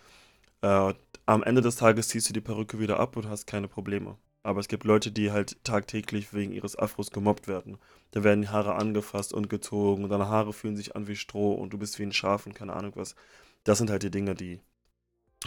äh, 0.65 0.93
am 1.27 1.43
Ende 1.43 1.62
des 1.62 1.75
Tages 1.75 2.07
ziehst 2.07 2.29
du 2.29 2.34
die 2.34 2.41
Perücke 2.41 2.79
wieder 2.79 3.00
ab 3.00 3.15
und 3.17 3.29
hast 3.29 3.45
keine 3.45 3.67
Probleme. 3.67 4.17
Aber 4.43 4.60
es 4.60 4.67
gibt 4.67 4.84
Leute, 4.84 5.12
die 5.12 5.31
halt 5.31 5.63
tagtäglich 5.63 6.34
wegen 6.34 6.51
ihres 6.51 6.77
Afros 6.77 7.12
gemobbt 7.12 7.48
werden. 7.48 7.77
Da 8.12 8.24
werden 8.24 8.41
die 8.41 8.50
Haare 8.50 8.75
angefasst 8.75 9.34
und 9.34 9.50
gezogen 9.50 10.03
und 10.03 10.10
deine 10.10 10.27
Haare 10.27 10.53
fühlen 10.53 10.75
sich 10.75 10.95
an 10.95 11.07
wie 11.07 11.15
Stroh 11.15 11.53
und 11.53 11.74
du 11.74 11.77
bist 11.77 11.98
wie 12.00 12.03
ein 12.03 12.12
Schaf 12.12 12.45
und 12.45 12.53
keine 12.53 12.74
Ahnung 12.74 12.93
was. 12.95 13.15
Das 13.63 13.77
sind 13.79 13.89
halt 13.89 14.03
die 14.03 14.12
Dinge, 14.12 14.36
die 14.36 14.62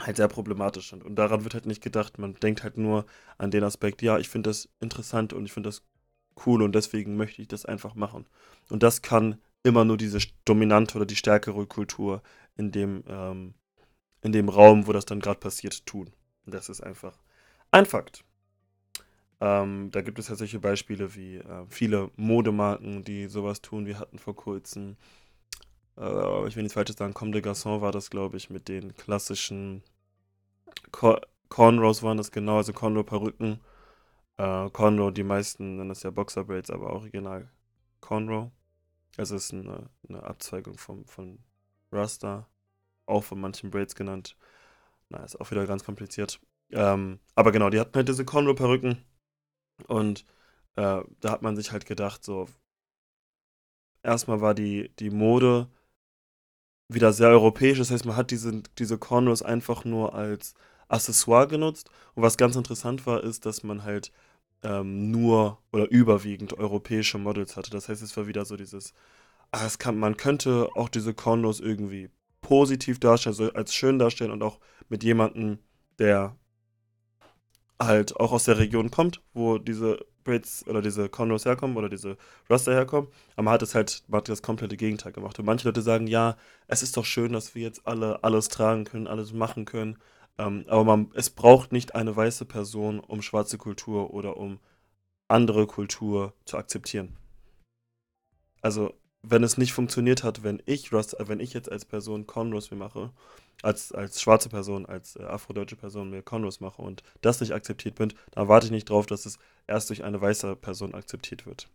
halt 0.01 0.17
sehr 0.17 0.29
problematisch 0.29 0.91
sind. 0.91 1.05
Und 1.05 1.17
daran 1.17 1.45
wird 1.45 1.55
halt 1.55 1.67
nicht 1.67 1.83
gedacht. 1.83 2.19
Man 2.19 2.35
denkt 2.35 2.63
halt 2.63 2.77
nur 2.77 3.07
an 3.39 3.51
den 3.51 3.65
Aspekt, 3.65 4.03
ja, 4.03 4.19
ich 4.19 4.29
finde 4.29 4.51
das 4.51 4.69
interessant 4.81 5.33
und 5.33 5.45
ich 5.45 5.53
finde 5.53 5.69
das 5.69 5.83
cool 6.47 6.63
und 6.63 6.75
deswegen 6.75 7.17
möchte 7.17 7.43
ich 7.43 7.49
das 7.49 7.65
einfach 7.65 7.95
machen. 7.95 8.27
Und 8.69 8.83
das 8.83 9.03
kann 9.03 9.41
immer 9.63 9.85
nur 9.85 9.97
diese 9.97 10.19
dominante 10.45 10.97
oder 10.97 11.07
die 11.07 11.17
stärkere 11.17 11.67
Kultur 11.67 12.23
in 12.57 12.73
dem 12.73 13.05
ähm, 13.09 13.55
in 14.23 14.33
dem 14.33 14.49
Raum, 14.49 14.87
wo 14.87 14.93
das 14.93 15.05
dann 15.07 15.21
gerade 15.21 15.41
passiert, 15.41 15.87
tun. 15.87 16.11
Das 16.47 16.69
ist 16.69 16.81
einfach 16.81 17.19
ein 17.71 17.87
Fakt. 17.87 18.25
Ähm, 19.41 19.91
da 19.93 20.03
gibt 20.03 20.19
es 20.19 20.29
ja 20.29 20.35
solche 20.35 20.59
Beispiele 20.59 21.15
wie 21.15 21.37
äh, 21.37 21.67
viele 21.69 22.11
Modemarken, 22.17 23.05
die 23.05 23.29
sowas 23.29 23.61
tun. 23.61 23.87
Wir 23.87 23.99
hatten 23.99 24.19
vor 24.19 24.35
kurzem, 24.35 24.97
äh, 25.97 26.49
ich 26.49 26.57
will 26.57 26.63
nichts 26.65 26.75
Falsches 26.75 26.97
sagen, 26.97 27.15
Comme 27.15 27.33
des 27.33 27.43
Garçons 27.43 27.81
war 27.81 27.93
das, 27.93 28.11
glaube 28.11 28.37
ich, 28.37 28.51
mit 28.51 28.69
den 28.69 28.95
klassischen 28.95 29.83
Cor 30.91 31.21
Cornrows 31.49 32.03
waren 32.03 32.19
das 32.19 32.31
genau, 32.31 32.59
also 32.59 32.75
Cornrow-Perücken. 32.75 33.61
Äh, 34.37 34.71
Cornrow, 34.71 35.13
die 35.13 35.23
meisten 35.25 35.77
nennen 35.77 35.89
das 35.89 36.03
ja 36.03 36.11
Boxer-Braids, 36.11 36.71
aber 36.71 36.93
original 36.93 37.51
Cornrow. 38.01 38.51
Also 39.17 39.37
es 39.37 39.45
ist 39.47 39.55
eine, 39.55 39.89
eine 40.09 40.23
Abzweigung 40.25 40.77
vom, 40.77 41.07
von 41.07 41.39
Rasta 41.91 42.49
auch 43.09 43.25
von 43.25 43.41
manchen 43.41 43.71
Braids 43.71 43.95
genannt. 43.95 44.37
Na, 45.09 45.25
ist 45.25 45.41
auch 45.41 45.51
wieder 45.51 45.67
ganz 45.67 45.85
kompliziert. 45.85 46.41
Ähm, 46.71 47.21
aber 47.35 47.53
genau, 47.53 47.71
die 47.71 47.81
hatten 47.81 47.95
halt 47.95 48.09
diese 48.09 48.25
Conroe-Perücken. 48.25 49.05
Und 49.87 50.25
äh, 50.77 51.03
da 51.21 51.31
hat 51.31 51.43
man 51.43 51.57
sich 51.57 51.73
halt 51.73 51.87
gedacht, 51.87 52.25
so, 52.25 52.47
erstmal 54.03 54.41
war 54.41 54.55
die, 54.55 54.91
die 54.99 55.11
Mode 55.11 55.69
wieder 56.89 57.13
sehr 57.13 57.29
europäisch. 57.29 57.79
Das 57.79 57.91
heißt, 57.91 58.05
man 58.05 58.17
hat 58.17 58.31
diese, 58.31 58.63
diese 58.79 58.99
Cornrows 58.99 59.43
einfach 59.43 59.85
nur 59.85 60.15
als 60.15 60.55
Accessoire 60.89 61.49
genutzt. 61.49 61.91
Und 62.15 62.23
was 62.23 62.37
ganz 62.37 62.57
interessant 62.57 63.07
war, 63.07 63.23
ist, 63.23 63.47
dass 63.47 63.63
man 63.63 63.85
halt 63.85 64.13
ähm, 64.63 65.11
nur 65.11 65.59
oder 65.73 65.91
überwiegend 65.91 66.55
europäische 66.55 67.19
Models 67.19 67.57
hatte. 67.57 67.71
Das 67.71 67.89
heißt, 67.89 68.03
es 68.03 68.17
war 68.17 68.27
wieder 68.27 68.45
so 68.45 68.57
dieses, 68.57 68.93
es 69.53 69.79
kann, 69.79 69.99
man 69.99 70.17
könnte 70.17 70.69
auch 70.75 70.89
diese 70.89 71.15
Cornrows 71.15 71.61
irgendwie 71.61 72.11
positiv 72.41 73.01
darstellen, 73.01 73.37
also 73.39 73.53
als 73.53 73.75
schön 73.75 73.99
darstellen 73.99 74.31
und 74.31 74.43
auch 74.43 74.61
mit 74.89 75.05
jemandem, 75.05 75.59
der 75.99 76.37
halt 77.81 78.17
auch 78.17 78.33
aus 78.33 78.45
der 78.45 78.59
Region 78.59 78.91
kommt, 78.91 79.23
wo 79.35 79.59
diese 79.59 80.05
Braids 80.25 80.67
oder 80.67 80.83
diese 80.83 81.09
Conros 81.09 81.45
herkommen 81.45 81.77
oder 81.77 81.89
diese 81.89 82.17
Raster 82.51 82.73
herkommen. 82.73 83.11
Aber 83.35 83.45
man 83.45 83.55
hat 83.55 83.63
es 83.63 83.75
halt, 83.75 84.03
man 84.09 84.19
hat 84.19 84.29
das 84.29 84.43
komplette 84.43 84.77
Gegenteil 84.77 85.13
gemacht. 85.13 85.39
Und 85.39 85.47
manche 85.47 85.67
Leute 85.67 85.83
sagen, 85.83 86.07
ja, 86.07 86.37
es 86.67 86.83
ist 86.83 86.97
doch 86.97 87.05
schön, 87.05 87.33
dass 87.33 87.55
wir 87.55 87.63
jetzt 87.63 87.87
alle 87.87 88.23
alles 88.23 88.49
tragen 88.49 88.85
können, 88.85 89.07
alles 89.07 89.33
machen 89.33 89.65
können. 89.65 89.99
Ähm, 90.37 90.65
aber 90.69 90.85
man, 90.85 91.11
es 91.15 91.31
braucht 91.31 91.73
nicht 91.73 91.95
eine 91.95 92.15
weiße 92.15 92.45
Person, 92.45 93.01
um 93.01 93.23
schwarze 93.23 93.59
Kultur 93.59 94.13
oder 94.13 94.37
um 94.37 94.61
andere 95.29 95.67
Kultur 95.67 96.35
zu 96.45 96.57
akzeptieren. 96.59 97.17
Also 98.61 98.95
wenn 99.23 99.43
es 99.43 99.59
nicht 99.59 99.73
funktioniert 99.73 100.23
hat, 100.23 100.43
wenn 100.43 100.63
ich 100.67 100.93
Rust, 100.93 101.17
wenn 101.19 101.41
ich 101.41 101.53
jetzt 101.53 101.71
als 101.71 101.85
Person 101.85 102.27
Conros 102.27 102.71
mir 102.71 102.77
mache, 102.77 103.13
als, 103.63 103.93
als 103.93 104.21
schwarze 104.21 104.49
Person, 104.49 104.87
als 104.87 105.17
äh, 105.17 105.25
afrodeutsche 105.25 105.77
Person 105.77 106.11
mir 106.11 106.23
Conros 106.23 106.61
mache 106.61 106.81
und 106.81 107.03
das 107.21 107.41
nicht 107.41 107.53
akzeptiert 107.53 107.99
wird, 107.99 108.15
dann 108.31 108.49
warte 108.49 108.67
ich 108.67 108.73
nicht 108.73 108.89
drauf, 108.89 109.07
dass 109.07 109.27
es 109.27 109.39
erst 109.67 109.91
durch 109.91 110.05
eine 110.05 110.21
weiße 110.21 110.57
Person 110.57 110.95
akzeptiert 110.95 111.47
wird. 111.47 111.69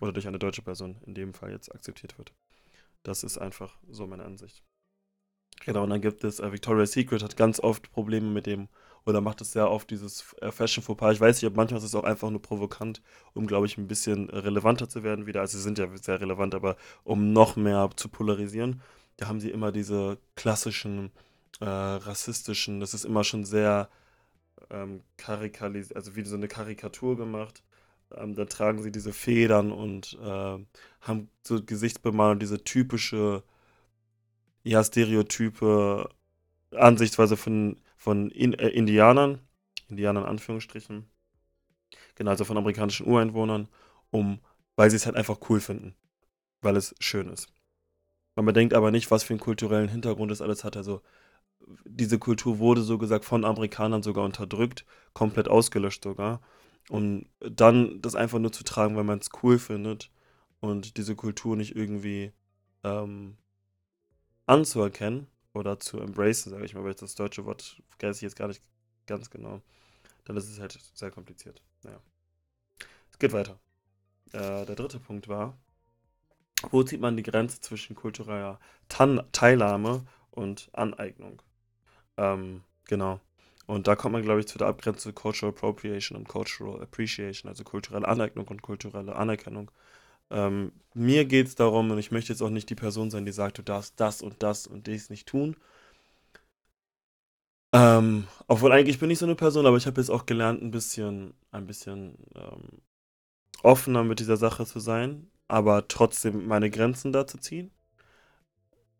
Oder 0.00 0.12
durch 0.12 0.26
eine 0.26 0.38
deutsche 0.38 0.62
Person 0.62 0.96
in 1.06 1.14
dem 1.14 1.34
Fall 1.34 1.50
jetzt 1.50 1.72
akzeptiert 1.74 2.18
wird. 2.18 2.32
Das 3.02 3.22
ist 3.22 3.38
einfach 3.38 3.78
so 3.90 4.06
meine 4.06 4.24
Ansicht. 4.24 4.62
Genau, 5.64 5.84
und 5.84 5.90
dann 5.90 6.00
gibt 6.00 6.24
es 6.24 6.40
äh, 6.40 6.52
Victoria's 6.52 6.92
Secret 6.92 7.22
hat 7.22 7.36
ganz 7.36 7.60
oft 7.60 7.92
Probleme 7.92 8.30
mit 8.30 8.46
dem 8.46 8.68
oder 9.06 9.20
macht 9.20 9.40
es 9.40 9.52
sehr 9.52 9.70
oft 9.70 9.90
dieses 9.90 10.34
äh, 10.40 10.50
Fashion 10.52 10.82
Fauxpas. 10.84 11.14
Ich 11.14 11.20
weiß 11.20 11.36
nicht, 11.40 11.50
ob 11.50 11.56
manchmal 11.56 11.78
ist 11.78 11.84
es 11.84 11.94
auch 11.94 12.04
einfach 12.04 12.30
nur 12.30 12.42
provokant, 12.42 13.02
um, 13.34 13.46
glaube 13.46 13.66
ich, 13.66 13.78
ein 13.78 13.88
bisschen 13.88 14.30
relevanter 14.30 14.88
zu 14.88 15.02
werden 15.02 15.26
wieder. 15.26 15.40
Also 15.40 15.58
sie 15.58 15.64
sind 15.64 15.78
ja 15.78 15.86
sehr 15.96 16.20
relevant, 16.20 16.54
aber 16.54 16.76
um 17.04 17.32
noch 17.32 17.56
mehr 17.56 17.90
zu 17.96 18.08
polarisieren, 18.08 18.82
da 19.16 19.28
haben 19.28 19.40
sie 19.40 19.50
immer 19.50 19.72
diese 19.72 20.18
klassischen 20.36 21.10
äh, 21.60 21.64
rassistischen, 21.64 22.80
das 22.80 22.94
ist 22.94 23.04
immer 23.04 23.24
schon 23.24 23.44
sehr 23.44 23.90
ähm, 24.70 25.02
karikalis 25.16 25.92
also 25.92 26.16
wie 26.16 26.24
so 26.24 26.36
eine 26.36 26.48
Karikatur 26.48 27.16
gemacht. 27.16 27.62
Ähm, 28.14 28.34
da 28.34 28.44
tragen 28.46 28.82
sie 28.82 28.92
diese 28.92 29.12
Federn 29.12 29.72
und 29.72 30.18
äh, 30.22 30.58
haben 31.00 31.28
so 31.42 31.62
Gesichtsbemalung, 31.62 32.38
diese 32.38 32.62
typische, 32.64 33.42
ja, 34.64 34.82
Stereotype 34.84 36.08
Ansichtsweise 36.72 37.36
von 37.36 37.76
von 38.00 38.30
in, 38.30 38.54
äh, 38.54 38.68
Indianern, 38.68 39.40
Indianern 39.88 40.24
in 40.24 40.30
Anführungsstrichen, 40.30 41.10
genau, 42.14 42.30
also 42.30 42.46
von 42.46 42.56
amerikanischen 42.56 43.06
Ureinwohnern, 43.06 43.68
um, 44.10 44.40
weil 44.74 44.88
sie 44.88 44.96
es 44.96 45.04
halt 45.04 45.16
einfach 45.16 45.38
cool 45.50 45.60
finden, 45.60 45.94
weil 46.62 46.76
es 46.76 46.94
schön 46.98 47.28
ist. 47.28 47.52
Man 48.36 48.46
bedenkt 48.46 48.72
aber 48.72 48.90
nicht, 48.90 49.10
was 49.10 49.22
für 49.22 49.34
einen 49.34 49.40
kulturellen 49.40 49.90
Hintergrund 49.90 50.30
das 50.30 50.40
alles 50.40 50.64
hat. 50.64 50.78
Also 50.78 51.02
diese 51.84 52.18
Kultur 52.18 52.58
wurde 52.58 52.80
so 52.80 52.96
gesagt 52.96 53.26
von 53.26 53.44
Amerikanern 53.44 54.02
sogar 54.02 54.24
unterdrückt, 54.24 54.86
komplett 55.12 55.48
ausgelöscht 55.48 56.02
sogar. 56.02 56.40
Und 56.88 57.28
dann 57.40 58.00
das 58.00 58.14
einfach 58.14 58.38
nur 58.38 58.50
zu 58.50 58.64
tragen, 58.64 58.96
weil 58.96 59.04
man 59.04 59.18
es 59.18 59.28
cool 59.42 59.58
findet 59.58 60.10
und 60.60 60.96
diese 60.96 61.16
Kultur 61.16 61.54
nicht 61.54 61.76
irgendwie 61.76 62.32
ähm, 62.82 63.36
anzuerkennen 64.46 65.26
oder 65.52 65.78
zu 65.80 65.98
embracen, 65.98 66.50
sage 66.50 66.64
ich 66.64 66.74
mal, 66.74 66.84
weil 66.84 66.94
das 66.94 67.14
deutsche 67.14 67.44
Wort 67.44 67.82
weiß 68.00 68.16
ich 68.16 68.22
jetzt 68.22 68.36
gar 68.36 68.48
nicht 68.48 68.62
ganz 69.06 69.30
genau, 69.30 69.60
dann 70.24 70.36
ist 70.36 70.48
es 70.48 70.60
halt 70.60 70.78
sehr 70.94 71.10
kompliziert. 71.10 71.62
Naja. 71.82 72.00
Es 73.10 73.18
geht 73.18 73.32
weiter. 73.32 73.58
Äh, 74.32 74.64
der 74.64 74.76
dritte 74.76 75.00
Punkt 75.00 75.28
war, 75.28 75.58
wo 76.70 76.82
zieht 76.82 77.00
man 77.00 77.16
die 77.16 77.22
Grenze 77.22 77.60
zwischen 77.60 77.96
kultureller 77.96 78.60
Tan 78.88 79.22
Teilnahme 79.32 80.04
und 80.30 80.68
Aneignung? 80.72 81.42
Ähm, 82.16 82.62
genau. 82.84 83.20
Und 83.66 83.86
da 83.86 83.96
kommt 83.96 84.12
man, 84.12 84.22
glaube 84.22 84.40
ich, 84.40 84.48
zu 84.48 84.58
der 84.58 84.66
Abgrenzung 84.66 85.14
Cultural 85.14 85.54
Appropriation 85.54 86.18
und 86.18 86.28
Cultural 86.28 86.82
Appreciation, 86.82 87.48
also 87.48 87.64
kulturelle 87.64 88.06
Aneignung 88.06 88.46
und 88.48 88.62
kulturelle 88.62 89.14
Anerkennung. 89.14 89.70
Ähm, 90.30 90.72
mir 90.94 91.24
geht 91.24 91.48
es 91.48 91.54
darum, 91.54 91.90
und 91.90 91.98
ich 91.98 92.10
möchte 92.10 92.32
jetzt 92.32 92.42
auch 92.42 92.50
nicht 92.50 92.70
die 92.70 92.74
Person 92.74 93.10
sein, 93.10 93.24
die 93.26 93.32
sagt, 93.32 93.58
du 93.58 93.62
darfst 93.62 93.98
das 94.00 94.22
und 94.22 94.42
das 94.42 94.66
und 94.66 94.86
dies 94.86 95.10
nicht 95.10 95.28
tun. 95.28 95.56
Ähm, 97.72 98.26
obwohl 98.48 98.72
eigentlich 98.72 98.98
bin 98.98 99.10
ich 99.10 99.18
so 99.18 99.26
eine 99.26 99.36
Person, 99.36 99.66
aber 99.66 99.76
ich 99.76 99.86
habe 99.86 100.00
jetzt 100.00 100.10
auch 100.10 100.26
gelernt, 100.26 100.62
ein 100.62 100.70
bisschen, 100.72 101.34
ein 101.52 101.66
bisschen 101.66 102.16
ähm, 102.34 102.82
offener 103.62 104.02
mit 104.04 104.18
dieser 104.20 104.36
Sache 104.36 104.66
zu 104.66 104.80
sein, 104.80 105.30
aber 105.48 105.86
trotzdem 105.88 106.46
meine 106.46 106.70
Grenzen 106.70 107.12
da 107.12 107.26
zu 107.26 107.38
ziehen. 107.38 107.70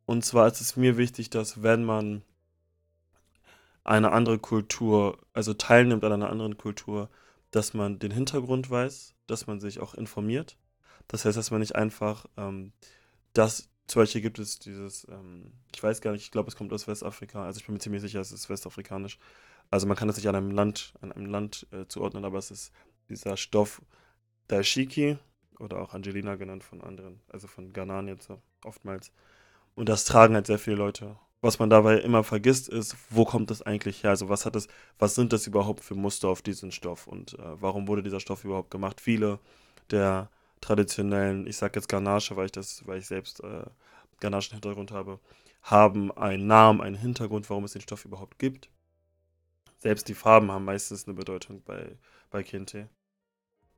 Und 0.06 0.24
zwar 0.24 0.46
ist 0.48 0.60
es 0.60 0.76
mir 0.76 0.96
wichtig, 0.96 1.30
dass 1.30 1.62
wenn 1.62 1.84
man 1.84 2.22
eine 3.84 4.12
andere 4.12 4.38
Kultur, 4.38 5.18
also 5.32 5.54
teilnimmt 5.54 6.04
an 6.04 6.12
einer 6.12 6.30
anderen 6.30 6.56
Kultur, 6.56 7.08
dass 7.50 7.74
man 7.74 7.98
den 7.98 8.10
Hintergrund 8.12 8.70
weiß, 8.70 9.14
dass 9.26 9.46
man 9.46 9.60
sich 9.60 9.80
auch 9.80 9.94
informiert. 9.94 10.56
Das 11.10 11.24
heißt, 11.24 11.36
dass 11.36 11.50
man 11.50 11.60
nicht 11.60 11.74
einfach 11.74 12.26
ähm, 12.36 12.72
das, 13.32 13.68
zum 13.86 14.02
Beispiel 14.02 14.20
gibt 14.20 14.38
es 14.38 14.58
dieses, 14.58 15.06
ähm, 15.10 15.52
ich 15.74 15.82
weiß 15.82 16.00
gar 16.00 16.12
nicht, 16.12 16.22
ich 16.22 16.30
glaube, 16.30 16.48
es 16.48 16.56
kommt 16.56 16.72
aus 16.72 16.86
Westafrika, 16.86 17.44
also 17.44 17.58
ich 17.58 17.66
bin 17.66 17.74
mir 17.74 17.80
ziemlich 17.80 18.02
sicher, 18.02 18.20
es 18.20 18.32
ist 18.32 18.48
westafrikanisch. 18.48 19.18
Also 19.70 19.86
man 19.86 19.96
kann 19.96 20.08
das 20.08 20.16
nicht 20.16 20.28
an 20.28 20.34
einem 20.34 20.50
Land, 20.50 20.94
an 21.00 21.12
einem 21.12 21.26
Land 21.26 21.66
äh, 21.72 21.86
zuordnen, 21.86 22.24
aber 22.24 22.38
es 22.38 22.50
ist 22.50 22.72
dieser 23.08 23.36
Stoff 23.36 23.82
Daishiki 24.48 25.18
oder 25.58 25.80
auch 25.80 25.94
Angelina 25.94 26.36
genannt 26.36 26.64
von 26.64 26.80
anderen, 26.80 27.20
also 27.28 27.46
von 27.46 27.72
Ghanan 27.72 28.08
jetzt 28.08 28.30
oftmals. 28.64 29.12
Und 29.74 29.88
das 29.88 30.04
tragen 30.04 30.34
halt 30.34 30.46
sehr 30.46 30.58
viele 30.58 30.76
Leute 30.76 31.16
was 31.40 31.58
man 31.58 31.70
dabei 31.70 31.98
immer 31.98 32.22
vergisst, 32.22 32.68
ist, 32.68 32.96
wo 33.08 33.24
kommt 33.24 33.50
das 33.50 33.62
eigentlich 33.62 34.02
her? 34.02 34.10
Also 34.10 34.28
was 34.28 34.44
hat 34.44 34.54
das, 34.54 34.68
was 34.98 35.14
sind 35.14 35.32
das 35.32 35.46
überhaupt 35.46 35.82
für 35.82 35.94
Muster 35.94 36.28
auf 36.28 36.42
diesen 36.42 36.70
Stoff 36.70 37.06
und 37.06 37.34
äh, 37.34 37.60
warum 37.60 37.88
wurde 37.88 38.02
dieser 38.02 38.20
Stoff 38.20 38.44
überhaupt 38.44 38.70
gemacht? 38.70 39.00
Viele 39.00 39.38
der 39.90 40.30
traditionellen, 40.60 41.46
ich 41.46 41.56
sag 41.56 41.74
jetzt 41.76 41.88
Ganache, 41.88 42.36
weil 42.36 42.46
ich 42.46 42.52
das, 42.52 42.86
weil 42.86 42.98
ich 42.98 43.06
selbst 43.06 43.42
äh, 43.42 43.64
Ganaschen 44.20 44.54
Hintergrund 44.54 44.92
habe, 44.92 45.18
haben 45.62 46.12
einen 46.12 46.46
Namen, 46.46 46.80
einen 46.80 46.96
Hintergrund, 46.96 47.48
warum 47.50 47.64
es 47.64 47.72
den 47.72 47.82
Stoff 47.82 48.04
überhaupt 48.04 48.38
gibt. 48.38 48.70
Selbst 49.78 50.08
die 50.08 50.14
Farben 50.14 50.50
haben 50.50 50.64
meistens 50.64 51.06
eine 51.06 51.14
Bedeutung 51.14 51.62
bei, 51.62 51.96
bei 52.30 52.42
Kente 52.42 52.88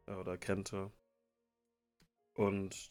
äh, 0.06 0.14
oder 0.14 0.36
Kente. 0.36 0.90
Und 2.34 2.90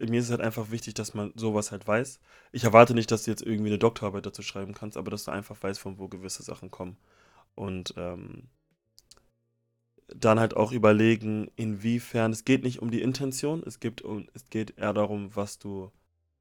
mir 0.00 0.18
ist 0.18 0.26
es 0.26 0.30
halt 0.30 0.40
einfach 0.40 0.70
wichtig, 0.70 0.94
dass 0.94 1.14
man 1.14 1.32
sowas 1.36 1.70
halt 1.70 1.86
weiß. 1.86 2.20
Ich 2.52 2.64
erwarte 2.64 2.94
nicht, 2.94 3.10
dass 3.10 3.24
du 3.24 3.30
jetzt 3.30 3.42
irgendwie 3.42 3.70
eine 3.70 3.78
Doktorarbeit 3.78 4.26
dazu 4.26 4.42
schreiben 4.42 4.74
kannst, 4.74 4.96
aber 4.96 5.10
dass 5.10 5.24
du 5.24 5.30
einfach 5.30 5.62
weißt, 5.62 5.80
von 5.80 5.98
wo 5.98 6.08
gewisse 6.08 6.42
Sachen 6.42 6.70
kommen. 6.70 6.96
Und 7.54 7.94
ähm, 7.96 8.48
dann 10.14 10.40
halt 10.40 10.56
auch 10.56 10.72
überlegen, 10.72 11.50
inwiefern, 11.56 12.32
es 12.32 12.44
geht 12.44 12.64
nicht 12.64 12.80
um 12.80 12.90
die 12.90 13.02
Intention, 13.02 13.62
es, 13.66 13.80
gibt 13.80 14.02
um, 14.02 14.26
es 14.34 14.48
geht 14.50 14.78
eher 14.78 14.92
darum, 14.92 15.34
was 15.34 15.58
du 15.58 15.90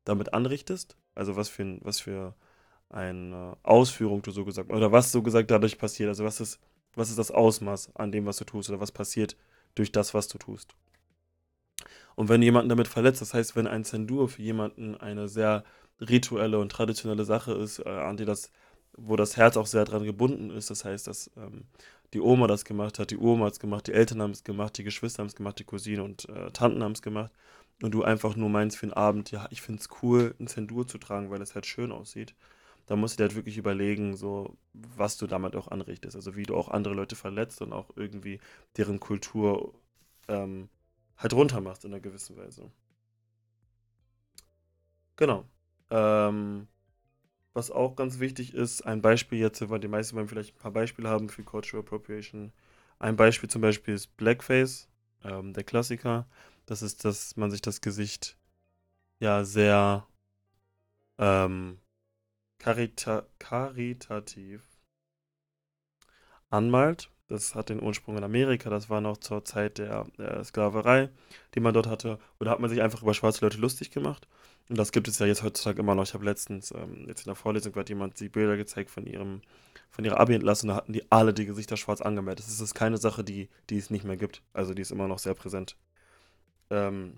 damit 0.06 0.34
anrichtest, 0.34 0.98
also 1.16 1.36
was 1.36 1.50
für, 1.50 1.78
was 1.82 2.00
für 2.00 2.36
eine 2.90 3.58
Ausführung 3.64 4.22
du 4.22 4.32
so 4.32 4.46
gesagt, 4.46 4.72
oder 4.72 4.92
was 4.92 5.12
so 5.12 5.22
gesagt 5.22 5.52
dadurch 5.52 5.78
passiert, 5.78 6.10
also 6.10 6.24
was 6.24 6.40
ist, 6.40 6.60
was 6.96 7.10
ist 7.10 7.20
das 7.20 7.32
Ausmaß 7.32 7.96
an 7.96 8.12
dem, 8.12 8.26
was 8.26 8.38
du 8.38 8.46
tust, 8.46 8.70
oder 8.70 8.80
was 8.80 8.92
passiert 8.92 9.38
durch 9.76 9.92
das, 9.92 10.14
was 10.14 10.28
du 10.28 10.38
tust. 10.38 10.76
Und 12.16 12.30
wenn 12.30 12.42
jemanden 12.42 12.70
damit 12.70 12.88
verletzt, 12.88 13.22
das 13.22 13.34
heißt, 13.34 13.56
wenn 13.56 13.68
ein 13.68 13.86
Zendur 13.86 14.28
für 14.28 14.42
jemanden 14.42 14.96
eine 14.96 15.30
sehr 15.30 15.64
rituelle 16.02 16.60
und 16.60 16.72
traditionelle 16.72 17.26
Sache 17.26 17.54
ist, 17.54 17.80
äh, 17.80 17.90
an 17.90 18.18
die 18.18 18.26
das, 18.26 18.52
wo 18.98 19.16
das 19.16 19.38
Herz 19.38 19.56
auch 19.56 19.68
sehr 19.68 19.86
dran 19.86 20.04
gebunden 20.04 20.50
ist, 20.50 20.70
das 20.70 20.84
heißt, 20.84 21.08
dass 21.08 21.32
ähm, 21.38 21.66
die 22.14 22.22
Oma 22.22 22.48
das 22.48 22.66
gemacht 22.66 23.00
hat, 23.00 23.12
die 23.12 23.18
Oma 23.18 23.46
hat 23.46 23.54
es 23.54 23.60
gemacht, 23.60 23.88
die 23.88 23.94
Eltern 23.94 24.22
haben 24.22 24.32
es 24.32 24.44
gemacht, 24.44 24.78
die 24.78 24.84
Geschwister 24.84 25.22
haben 25.22 25.28
es 25.28 25.36
gemacht, 25.36 25.60
die 25.60 25.64
Cousine 25.64 26.04
und 26.04 26.28
äh, 26.30 26.52
Tanten 26.52 26.84
haben 26.84 26.94
es 26.94 27.02
gemacht 27.02 27.32
und 27.82 27.92
du 27.92 28.04
einfach 28.04 28.36
nur 28.36 28.50
meinst 28.50 28.78
für 28.78 28.88
einen 28.88 28.94
Abend, 28.94 29.32
ja, 29.32 29.48
ich 29.52 29.62
finde 29.62 29.82
es 29.82 29.90
cool, 30.02 30.36
ein 30.40 30.48
Zendur 30.48 30.88
zu 30.88 30.98
tragen, 30.98 31.30
weil 31.30 31.42
es 31.42 31.56
halt 31.56 31.66
schön 31.66 31.92
aussieht, 31.92 32.34
dann 32.88 33.00
musst 33.00 33.16
du 33.16 33.18
dir 33.18 33.28
halt 33.28 33.36
wirklich 33.36 33.58
überlegen, 33.58 34.16
so, 34.16 34.58
was 34.74 35.18
du 35.18 35.28
damit 35.28 35.56
auch 35.56 35.68
anrichtest. 35.68 36.16
Also 36.16 36.36
wie 36.36 36.44
du 36.44 36.56
auch 36.56 36.70
andere 36.70 36.96
Leute 36.96 37.16
verletzt 37.16 37.62
und 37.62 37.72
auch 37.72 37.90
irgendwie 37.96 38.40
deren 38.78 39.00
Kultur 39.00 39.74
ähm, 40.28 40.70
halt 41.18 41.34
runter 41.34 41.62
macht 41.62 41.84
in 41.86 41.94
einer 41.94 42.02
gewissen 42.02 42.36
Weise. 42.38 42.72
Genau. 45.18 45.46
Ähm, 45.92 46.68
was 47.54 47.72
auch 47.72 47.96
ganz 47.96 48.20
wichtig 48.20 48.54
ist, 48.54 48.84
ein 48.84 49.02
Beispiel 49.02 49.40
jetzt, 49.40 49.68
weil 49.70 49.80
die 49.80 49.88
meisten 49.88 50.16
werden 50.16 50.28
vielleicht 50.28 50.56
ein 50.56 50.60
paar 50.60 50.72
Beispiele 50.72 51.10
haben 51.10 51.30
für 51.30 51.44
Cultural 51.44 51.84
Appropriation. 51.86 52.52
Ein 53.00 53.16
Beispiel 53.16 53.50
zum 53.50 53.62
Beispiel 53.62 53.94
ist 53.94 54.16
Blackface, 54.18 54.88
ähm, 55.24 55.54
der 55.54 55.64
Klassiker. 55.64 56.28
Das 56.66 56.82
ist, 56.82 57.06
dass 57.06 57.36
man 57.38 57.52
sich 57.52 57.62
das 57.62 57.82
Gesicht 57.82 58.38
ja 59.20 59.44
sehr 59.44 60.08
ähm, 61.18 61.80
karita 62.60 63.26
karitativ 63.40 64.62
anmalt. 66.50 67.10
Das 67.28 67.54
hat 67.54 67.70
den 67.70 67.82
Ursprung 67.82 68.18
in 68.18 68.24
Amerika, 68.24 68.70
das 68.72 68.90
war 68.90 69.02
noch 69.02 69.18
zur 69.18 69.46
Zeit 69.46 69.78
der, 69.78 70.06
der 70.18 70.44
Sklaverei, 70.44 71.10
die 71.54 71.60
man 71.60 71.74
dort 71.74 71.88
hatte. 71.88 72.18
Und 72.40 72.46
da 72.46 72.52
hat 72.52 72.60
man 72.60 72.70
sich 72.72 72.82
einfach 72.82 73.04
über 73.04 73.14
schwarze 73.14 73.46
Leute 73.46 73.60
lustig 73.60 73.92
gemacht. 73.92 74.28
Und 74.70 74.78
das 74.78 74.92
gibt 74.92 75.08
es 75.08 75.20
ja 75.20 75.26
jetzt 75.26 75.44
heutzutage 75.44 75.80
immer 75.80 75.96
noch. 75.96 76.04
Ich 76.04 76.14
habe 76.14 76.26
letztens, 76.26 76.72
ähm, 76.72 77.06
jetzt 77.08 77.22
in 77.22 77.26
der 77.26 77.36
Vorlesung, 77.36 77.76
hat 77.76 77.90
jemand 77.90 78.20
die 78.20 78.30
Bilder 78.30 78.56
gezeigt 78.56 78.92
von 78.92 79.06
ihrem, 79.08 79.42
von 79.90 80.06
ihrer 80.06 80.20
Abi-Entlassung, 80.20 80.70
da 80.70 80.76
hatten 80.76 80.94
die 80.94 81.12
alle 81.12 81.34
die 81.34 81.46
Gesichter 81.46 81.76
schwarz 81.76 82.02
angemeldet. 82.02 82.46
Das 82.46 82.60
ist 82.60 82.76
keine 82.76 82.98
Sache, 82.98 83.24
die, 83.24 83.50
die 83.70 83.78
es 83.78 83.90
nicht 83.90 84.06
mehr 84.06 84.18
gibt. 84.18 84.44
Also 84.54 84.74
die 84.74 84.84
ist 84.84 84.92
immer 84.92 85.08
noch 85.08 85.20
sehr 85.20 85.34
präsent. 85.34 85.76
Ähm, 86.70 87.18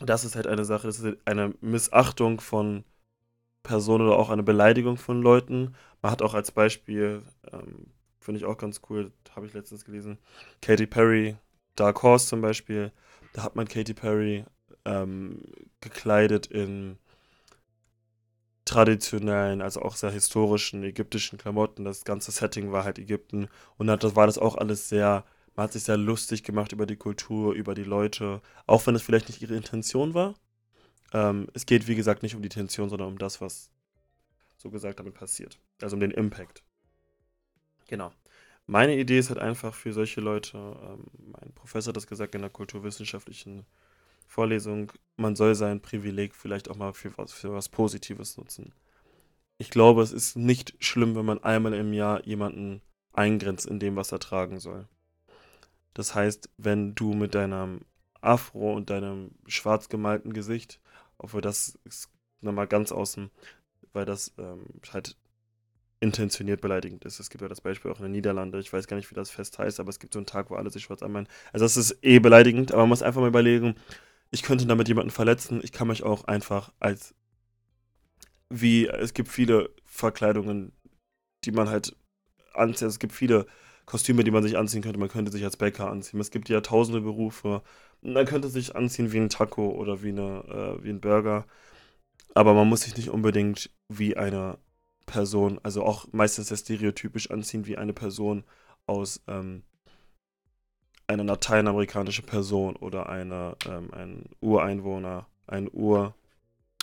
das 0.00 0.24
ist 0.24 0.34
halt 0.34 0.48
eine 0.48 0.64
Sache, 0.64 0.88
das 0.88 0.98
ist 0.98 1.16
eine 1.24 1.54
Missachtung 1.60 2.40
von 2.40 2.84
Personen 3.62 4.08
oder 4.08 4.18
auch 4.18 4.30
eine 4.30 4.42
Beleidigung 4.42 4.96
von 4.96 5.22
Leuten. 5.22 5.76
Man 6.02 6.10
hat 6.10 6.22
auch 6.22 6.34
als 6.34 6.50
Beispiel 6.50 7.22
ähm, 7.52 7.86
Finde 8.24 8.38
ich 8.38 8.46
auch 8.46 8.56
ganz 8.56 8.80
cool. 8.88 9.12
Habe 9.36 9.46
ich 9.46 9.52
letztens 9.52 9.84
gelesen. 9.84 10.16
Katy 10.62 10.86
Perry, 10.86 11.36
Dark 11.76 12.02
Horse 12.02 12.26
zum 12.26 12.40
Beispiel. 12.40 12.90
Da 13.34 13.42
hat 13.42 13.54
man 13.54 13.68
Katy 13.68 13.92
Perry 13.92 14.46
ähm, 14.84 15.42
gekleidet 15.80 16.46
in 16.46 16.98
traditionellen, 18.64 19.60
also 19.60 19.82
auch 19.82 19.96
sehr 19.96 20.10
historischen 20.10 20.82
ägyptischen 20.82 21.38
Klamotten. 21.38 21.84
Das 21.84 22.04
ganze 22.04 22.32
Setting 22.32 22.72
war 22.72 22.84
halt 22.84 22.98
Ägypten. 22.98 23.48
Und 23.76 23.86
dann 23.86 24.00
war 24.16 24.26
das 24.26 24.38
auch 24.38 24.56
alles 24.56 24.88
sehr, 24.88 25.24
man 25.54 25.64
hat 25.64 25.72
sich 25.72 25.84
sehr 25.84 25.96
lustig 25.96 26.42
gemacht 26.44 26.72
über 26.72 26.86
die 26.86 26.96
Kultur, 26.96 27.52
über 27.52 27.74
die 27.74 27.84
Leute. 27.84 28.40
Auch 28.66 28.86
wenn 28.86 28.94
es 28.94 29.02
vielleicht 29.02 29.28
nicht 29.28 29.42
ihre 29.42 29.56
Intention 29.56 30.14
war. 30.14 30.34
Ähm, 31.12 31.48
es 31.52 31.66
geht, 31.66 31.86
wie 31.88 31.94
gesagt, 31.94 32.22
nicht 32.22 32.34
um 32.34 32.42
die 32.42 32.46
Intention, 32.46 32.88
sondern 32.88 33.08
um 33.08 33.18
das, 33.18 33.40
was 33.40 33.70
so 34.56 34.70
gesagt 34.70 34.98
damit 34.98 35.14
passiert. 35.14 35.58
Also 35.82 35.96
um 35.96 36.00
den 36.00 36.10
Impact. 36.10 36.62
Genau. 37.86 38.12
Meine 38.66 38.96
Idee 38.96 39.18
ist 39.18 39.28
halt 39.28 39.38
einfach 39.38 39.74
für 39.74 39.92
solche 39.92 40.22
Leute, 40.22 40.56
ähm, 40.56 41.04
mein 41.18 41.52
Professor 41.54 41.90
hat 41.90 41.96
das 41.98 42.06
gesagt 42.06 42.34
in 42.34 42.40
der 42.40 42.50
kulturwissenschaftlichen 42.50 43.66
Vorlesung, 44.26 44.92
man 45.16 45.36
soll 45.36 45.54
sein 45.54 45.80
Privileg 45.80 46.34
vielleicht 46.34 46.70
auch 46.70 46.76
mal 46.76 46.92
für 46.92 47.16
was, 47.16 47.32
für 47.32 47.52
was 47.52 47.68
Positives 47.68 48.36
nutzen. 48.36 48.72
Ich 49.58 49.70
glaube, 49.70 50.02
es 50.02 50.12
ist 50.12 50.36
nicht 50.36 50.74
schlimm, 50.80 51.14
wenn 51.14 51.24
man 51.24 51.42
einmal 51.42 51.74
im 51.74 51.92
Jahr 51.92 52.24
jemanden 52.26 52.82
eingrenzt 53.12 53.66
in 53.66 53.78
dem, 53.78 53.96
was 53.96 54.10
er 54.10 54.18
tragen 54.18 54.58
soll. 54.58 54.88
Das 55.94 56.14
heißt, 56.14 56.50
wenn 56.58 56.94
du 56.96 57.14
mit 57.14 57.34
deinem 57.34 57.82
Afro 58.20 58.74
und 58.74 58.90
deinem 58.90 59.30
schwarz 59.46 59.88
gemalten 59.88 60.32
Gesicht, 60.32 60.80
obwohl 61.18 61.40
das 61.40 61.78
ist 61.84 62.10
nochmal 62.40 62.66
ganz 62.66 62.90
außen, 62.90 63.30
weil 63.92 64.04
das 64.04 64.34
ähm, 64.38 64.66
halt 64.92 65.16
intentioniert 66.00 66.60
beleidigend 66.60 67.04
ist. 67.04 67.20
Es 67.20 67.30
gibt 67.30 67.42
ja 67.42 67.48
das 67.48 67.60
Beispiel 67.60 67.90
auch 67.90 67.98
in 67.98 68.04
den 68.04 68.12
Niederlanden, 68.12 68.60
ich 68.60 68.72
weiß 68.72 68.86
gar 68.88 68.96
nicht, 68.96 69.10
wie 69.10 69.14
das 69.14 69.30
Fest 69.30 69.58
heißt, 69.58 69.80
aber 69.80 69.88
es 69.88 69.98
gibt 69.98 70.12
so 70.12 70.18
einen 70.18 70.26
Tag, 70.26 70.50
wo 70.50 70.56
alle 70.56 70.70
sich 70.70 70.82
schwarz 70.82 71.02
anmalen. 71.02 71.28
Also 71.52 71.64
das 71.64 71.76
ist 71.76 71.98
eh 72.02 72.18
beleidigend, 72.18 72.72
aber 72.72 72.82
man 72.82 72.90
muss 72.90 73.02
einfach 73.02 73.20
mal 73.20 73.28
überlegen, 73.28 73.76
ich 74.34 74.42
könnte 74.42 74.66
damit 74.66 74.88
jemanden 74.88 75.12
verletzen, 75.12 75.60
ich 75.62 75.72
kann 75.72 75.88
mich 75.88 76.02
auch 76.02 76.24
einfach 76.24 76.72
als 76.80 77.14
wie, 78.50 78.88
es 78.88 79.14
gibt 79.14 79.28
viele 79.28 79.70
Verkleidungen, 79.84 80.72
die 81.44 81.52
man 81.52 81.68
halt 81.68 81.96
anzieht. 82.52 82.88
Es 82.88 82.98
gibt 82.98 83.12
viele 83.12 83.46
Kostüme, 83.86 84.24
die 84.24 84.30
man 84.30 84.42
sich 84.42 84.58
anziehen 84.58 84.82
könnte. 84.82 84.98
Man 84.98 85.08
könnte 85.08 85.32
sich 85.32 85.44
als 85.44 85.56
Bäcker 85.56 85.90
anziehen. 85.90 86.20
Es 86.20 86.30
gibt 86.30 86.48
ja 86.48 86.60
tausende 86.60 87.00
Berufe. 87.00 87.62
Man 88.02 88.26
könnte 88.26 88.48
sich 88.48 88.74
anziehen 88.76 89.12
wie 89.12 89.18
ein 89.18 89.28
Taco 89.28 89.70
oder 89.70 90.02
wie, 90.02 90.10
eine, 90.10 90.78
äh, 90.80 90.84
wie 90.84 90.90
ein 90.90 91.00
Burger. 91.00 91.46
Aber 92.34 92.54
man 92.54 92.68
muss 92.68 92.82
sich 92.82 92.96
nicht 92.96 93.10
unbedingt 93.10 93.70
wie 93.88 94.16
eine 94.16 94.58
Person, 95.06 95.60
also 95.62 95.84
auch 95.84 96.08
meistens 96.12 96.48
sehr 96.48 96.56
stereotypisch 96.56 97.30
anziehen 97.30 97.66
wie 97.66 97.76
eine 97.76 97.92
Person 97.92 98.44
aus 98.86 99.22
ähm, 99.28 99.62
eine 101.06 101.22
lateinamerikanische 101.22 102.22
Person 102.22 102.76
oder 102.76 103.08
eine, 103.08 103.56
ähm, 103.66 103.92
ein 103.92 104.24
Ureinwohner, 104.40 105.26
ein 105.46 105.68
Ur, 105.72 106.14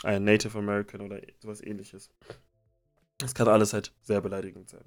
ein 0.03 0.23
Native 0.23 0.57
American 0.57 1.01
oder 1.01 1.19
sowas 1.39 1.61
ähnliches. 1.61 2.09
Das 3.17 3.35
kann 3.35 3.47
alles 3.47 3.73
halt 3.73 3.93
sehr 4.01 4.21
beleidigend 4.21 4.69
sein. 4.69 4.85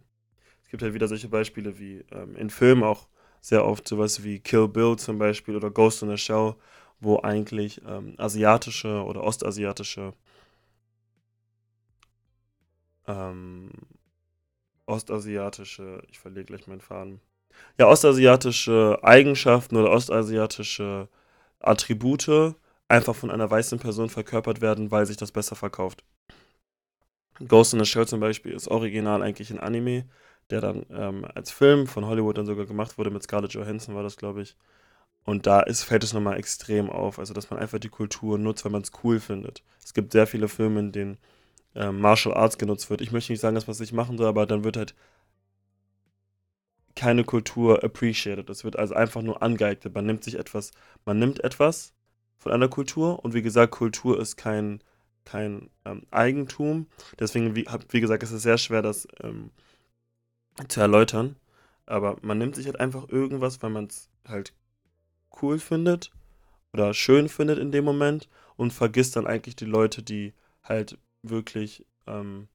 Es 0.62 0.68
gibt 0.70 0.82
halt 0.82 0.94
wieder 0.94 1.08
solche 1.08 1.28
Beispiele 1.28 1.78
wie 1.78 2.04
ähm, 2.10 2.36
in 2.36 2.50
Filmen 2.50 2.82
auch 2.82 3.08
sehr 3.40 3.64
oft 3.64 3.86
sowas 3.86 4.24
wie 4.24 4.40
Kill 4.40 4.68
Bill 4.68 4.96
zum 4.96 5.18
Beispiel 5.18 5.56
oder 5.56 5.70
Ghost 5.70 6.02
in 6.02 6.08
the 6.08 6.16
Shell, 6.16 6.54
wo 7.00 7.20
eigentlich 7.20 7.82
ähm, 7.86 8.14
asiatische 8.18 9.04
oder 9.04 9.22
ostasiatische 9.22 10.14
ähm, 13.06 13.70
ostasiatische, 14.86 16.02
ich 16.10 16.18
verliere 16.18 16.44
gleich 16.44 16.66
meinen 16.66 16.80
Faden. 16.80 17.20
Ja, 17.78 17.88
ostasiatische 17.88 18.98
Eigenschaften 19.02 19.76
oder 19.76 19.90
ostasiatische 19.90 21.08
Attribute 21.60 22.54
einfach 22.88 23.14
von 23.14 23.30
einer 23.30 23.50
weißen 23.50 23.78
Person 23.78 24.10
verkörpert 24.10 24.60
werden, 24.60 24.90
weil 24.90 25.06
sich 25.06 25.16
das 25.16 25.32
besser 25.32 25.56
verkauft. 25.56 26.04
Ghost 27.48 27.72
in 27.72 27.80
the 27.80 27.86
Shell 27.86 28.06
zum 28.06 28.20
Beispiel 28.20 28.52
ist 28.52 28.68
original 28.68 29.22
eigentlich 29.22 29.50
ein 29.50 29.58
Anime, 29.58 30.04
der 30.50 30.60
dann 30.60 30.86
ähm, 30.90 31.26
als 31.34 31.50
Film 31.50 31.86
von 31.86 32.06
Hollywood 32.06 32.38
dann 32.38 32.46
sogar 32.46 32.66
gemacht 32.66 32.98
wurde, 32.98 33.10
mit 33.10 33.22
Scarlett 33.22 33.54
Johansson 33.54 33.94
war 33.94 34.02
das, 34.02 34.16
glaube 34.16 34.42
ich. 34.42 34.56
Und 35.24 35.46
da 35.46 35.60
ist, 35.60 35.82
fällt 35.82 36.04
es 36.04 36.12
nochmal 36.12 36.38
extrem 36.38 36.90
auf, 36.90 37.18
also 37.18 37.32
dass 37.32 37.50
man 37.50 37.58
einfach 37.58 37.78
die 37.78 37.88
Kultur 37.88 38.38
nutzt, 38.38 38.64
weil 38.64 38.72
man 38.72 38.82
es 38.82 38.92
cool 39.02 39.20
findet. 39.20 39.62
Es 39.82 39.94
gibt 39.94 40.12
sehr 40.12 40.26
viele 40.26 40.48
Filme, 40.48 40.80
in 40.80 40.92
denen 40.92 41.18
äh, 41.74 41.90
Martial 41.90 42.34
Arts 42.34 42.58
genutzt 42.58 42.90
wird. 42.90 43.00
Ich 43.00 43.10
möchte 43.10 43.32
nicht 43.32 43.40
sagen, 43.40 43.54
dass 43.54 43.66
man 43.66 43.72
es 43.72 43.80
nicht 43.80 43.94
machen 43.94 44.18
soll, 44.18 44.28
aber 44.28 44.46
dann 44.46 44.64
wird 44.64 44.76
halt 44.76 44.94
keine 46.96 47.24
Kultur 47.24 47.83
appreciated. 47.83 48.48
Es 48.50 48.64
wird 48.64 48.76
also 48.76 48.94
einfach 48.94 49.22
nur 49.22 49.42
angeeignet. 49.42 49.94
Man 49.94 50.07
nimmt 50.07 50.24
sich 50.24 50.38
etwas, 50.38 50.70
man 51.04 51.18
nimmt 51.18 51.42
etwas 51.42 51.92
von 52.38 52.52
einer 52.52 52.68
Kultur 52.68 53.24
und 53.24 53.35
wie 53.35 53.42
gesagt, 53.42 53.72
Kultur 53.72 54.20
ist 54.20 54.37
kein, 54.37 54.80
kein 55.24 55.70
ähm, 55.85 56.02
Eigentum. 56.11 56.87
Deswegen, 57.18 57.57
wie, 57.57 57.66
wie 57.90 58.00
gesagt, 58.00 58.22
ist 58.22 58.33
es 58.33 58.42
sehr 58.42 58.59
schwer, 58.59 58.83
das 58.83 59.09
ähm, 59.22 59.50
zu 60.68 60.80
erläutern. 60.80 61.37
Aber 61.87 62.16
man 62.22 62.38
nimmt 62.38 62.54
sich 62.57 62.66
halt 62.66 62.80
einfach 62.80 63.09
irgendwas, 63.09 63.62
weil 63.62 63.70
man 63.70 63.87
es 63.87 64.09
halt 64.26 64.54
cool 65.42 65.59
findet 65.59 66.11
oder 66.72 66.94
schön 66.94 67.28
findet 67.28 67.59
in 67.59 67.72
dem 67.72 67.85
Moment 67.85 68.28
und 68.57 68.72
vergisst 68.72 69.16
dann 69.16 69.26
eigentlich 69.26 69.57
die 69.57 69.64
Leute, 69.64 70.02
die 70.02 70.33
halt 70.62 70.98
wirklich 71.22 71.87
ähm, 72.07 72.48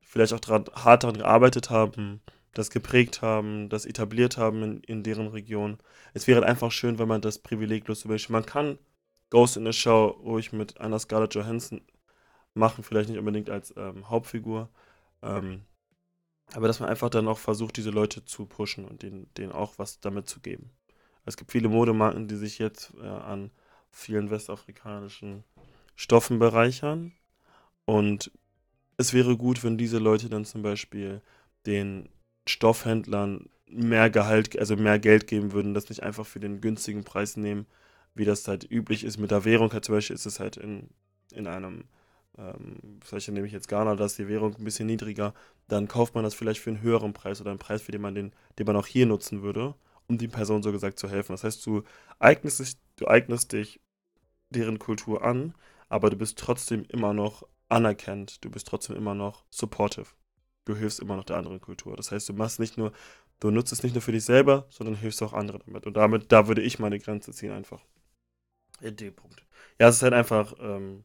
vielleicht 0.00 0.32
auch 0.32 0.40
dran, 0.40 0.64
hart 0.74 1.04
daran 1.04 1.18
gearbeitet 1.18 1.70
haben, 1.70 2.20
das 2.52 2.70
geprägt 2.70 3.22
haben, 3.22 3.68
das 3.68 3.86
etabliert 3.86 4.36
haben 4.36 4.62
in, 4.62 4.80
in 4.82 5.02
deren 5.02 5.28
Region. 5.28 5.78
Es 6.14 6.26
wäre 6.26 6.44
einfach 6.44 6.70
schön, 6.70 6.98
wenn 6.98 7.08
man 7.08 7.22
das 7.22 7.38
privileglos 7.38 8.04
Beispiel, 8.04 8.32
man 8.32 8.46
kann 8.46 8.78
Ghost 9.30 9.56
in 9.56 9.64
the 9.64 9.72
Show 9.72 10.08
ruhig 10.22 10.52
mit 10.52 10.78
einer 10.80 10.98
Scarlett 10.98 11.34
Johansson 11.34 11.80
machen, 12.54 12.84
vielleicht 12.84 13.08
nicht 13.08 13.18
unbedingt 13.18 13.48
als 13.48 13.74
ähm, 13.76 14.10
Hauptfigur, 14.10 14.68
ähm, 15.22 15.62
aber 16.52 16.66
dass 16.66 16.80
man 16.80 16.90
einfach 16.90 17.08
dann 17.08 17.28
auch 17.28 17.38
versucht, 17.38 17.78
diese 17.78 17.90
Leute 17.90 18.26
zu 18.26 18.44
pushen 18.44 18.84
und 18.84 19.02
denen, 19.02 19.32
denen 19.34 19.52
auch 19.52 19.78
was 19.78 20.00
damit 20.00 20.28
zu 20.28 20.40
geben. 20.40 20.70
Es 21.24 21.38
gibt 21.38 21.52
viele 21.52 21.68
Modemarken, 21.68 22.28
die 22.28 22.36
sich 22.36 22.58
jetzt 22.58 22.92
äh, 23.00 23.06
an 23.06 23.50
vielen 23.90 24.30
westafrikanischen 24.30 25.44
Stoffen 25.96 26.38
bereichern 26.38 27.12
und 27.86 28.30
es 28.98 29.14
wäre 29.14 29.38
gut, 29.38 29.64
wenn 29.64 29.78
diese 29.78 29.98
Leute 29.98 30.28
dann 30.28 30.44
zum 30.44 30.62
Beispiel 30.62 31.22
den 31.64 32.08
Stoffhändlern 32.46 33.48
mehr 33.66 34.10
Gehalt, 34.10 34.58
also 34.58 34.76
mehr 34.76 34.98
Geld 34.98 35.26
geben 35.26 35.52
würden, 35.52 35.74
das 35.74 35.88
nicht 35.88 36.02
einfach 36.02 36.26
für 36.26 36.40
den 36.40 36.60
günstigen 36.60 37.04
Preis 37.04 37.36
nehmen, 37.36 37.66
wie 38.14 38.24
das 38.24 38.46
halt 38.46 38.70
üblich 38.70 39.04
ist 39.04 39.18
mit 39.18 39.30
der 39.30 39.44
Währung. 39.44 39.72
Halt 39.72 39.84
zum 39.84 39.94
Beispiel 39.94 40.14
ist 40.14 40.26
es 40.26 40.40
halt 40.40 40.56
in, 40.56 40.88
in 41.32 41.46
einem, 41.46 41.84
ähm, 42.38 43.00
vielleicht 43.02 43.30
nehme 43.30 43.46
ich 43.46 43.52
jetzt 43.52 43.68
Ghana, 43.68 43.96
da 43.96 44.04
ist 44.04 44.18
die 44.18 44.28
Währung 44.28 44.54
ein 44.56 44.64
bisschen 44.64 44.86
niedriger, 44.86 45.34
dann 45.68 45.88
kauft 45.88 46.14
man 46.14 46.24
das 46.24 46.34
vielleicht 46.34 46.60
für 46.60 46.70
einen 46.70 46.82
höheren 46.82 47.14
Preis 47.14 47.40
oder 47.40 47.50
einen 47.50 47.58
Preis, 47.58 47.82
für 47.82 47.92
den 47.92 48.02
man 48.02 48.14
den, 48.14 48.32
den 48.58 48.66
man 48.66 48.76
auch 48.76 48.86
hier 48.86 49.06
nutzen 49.06 49.42
würde, 49.42 49.74
um 50.06 50.18
die 50.18 50.28
Person 50.28 50.62
so 50.62 50.72
gesagt 50.72 50.98
zu 50.98 51.08
helfen. 51.08 51.32
Das 51.32 51.44
heißt, 51.44 51.64
du 51.66 51.82
eignest 52.18 52.60
dich, 52.60 52.76
du 52.96 53.06
eignest 53.06 53.52
dich 53.52 53.80
deren 54.50 54.78
Kultur 54.78 55.24
an, 55.24 55.54
aber 55.88 56.10
du 56.10 56.16
bist 56.16 56.38
trotzdem 56.38 56.84
immer 56.88 57.14
noch 57.14 57.46
anerkennt, 57.68 58.44
du 58.44 58.50
bist 58.50 58.68
trotzdem 58.68 58.96
immer 58.96 59.14
noch 59.14 59.44
supportive. 59.50 60.08
Du 60.64 60.76
hilfst 60.76 61.00
immer 61.00 61.16
noch 61.16 61.24
der 61.24 61.36
anderen 61.36 61.60
Kultur. 61.60 61.96
Das 61.96 62.12
heißt, 62.12 62.28
du 62.28 62.34
machst 62.34 62.60
nicht 62.60 62.78
nur, 62.78 62.92
du 63.40 63.50
nutzt 63.50 63.72
es 63.72 63.82
nicht 63.82 63.94
nur 63.94 64.02
für 64.02 64.12
dich 64.12 64.24
selber, 64.24 64.66
sondern 64.70 64.94
hilfst 64.94 65.22
auch 65.22 65.32
andere 65.32 65.58
damit. 65.58 65.86
Und 65.86 65.96
damit, 65.96 66.30
da 66.30 66.46
würde 66.48 66.62
ich 66.62 66.78
meine 66.78 66.98
Grenze 66.98 67.32
ziehen 67.32 67.52
einfach. 67.52 67.84
In 68.80 68.96
dem 68.96 69.14
Punkt. 69.14 69.44
Ja, 69.78 69.88
es 69.88 69.96
ist 69.96 70.02
halt 70.02 70.14
einfach 70.14 70.54
ähm, 70.60 71.04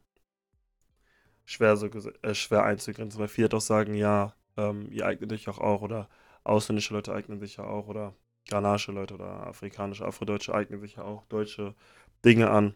schwer, 1.46 1.78
so, 1.78 1.88
äh, 1.88 2.36
schwer 2.36 2.64
einzugrenzen, 2.64 3.20
weil 3.20 3.28
viele 3.28 3.50
doch 3.50 3.62
sagen, 3.62 3.94
ja, 3.96 4.36
ähm, 4.58 4.92
ihr 4.92 5.06
eignet 5.06 5.32
euch 5.34 5.48
auch, 5.48 5.60
auch 5.60 5.82
oder 5.82 6.10
ausländische 6.44 6.94
Leute 6.94 7.14
eignen 7.14 7.40
sich 7.40 7.58
ja 7.58 7.64
auch 7.66 7.88
oder 7.88 8.14
ghanaische 8.50 8.92
Leute 8.92 9.16
oder 9.16 9.48
afrikanische, 9.48 10.06
afrodeutsche 10.06 10.54
eignen 10.54 10.80
sich 10.80 10.96
ja 10.96 11.04
auch 11.04 11.26
deutsche 11.26 11.76
Dinge 12.24 12.50
an. 12.50 12.76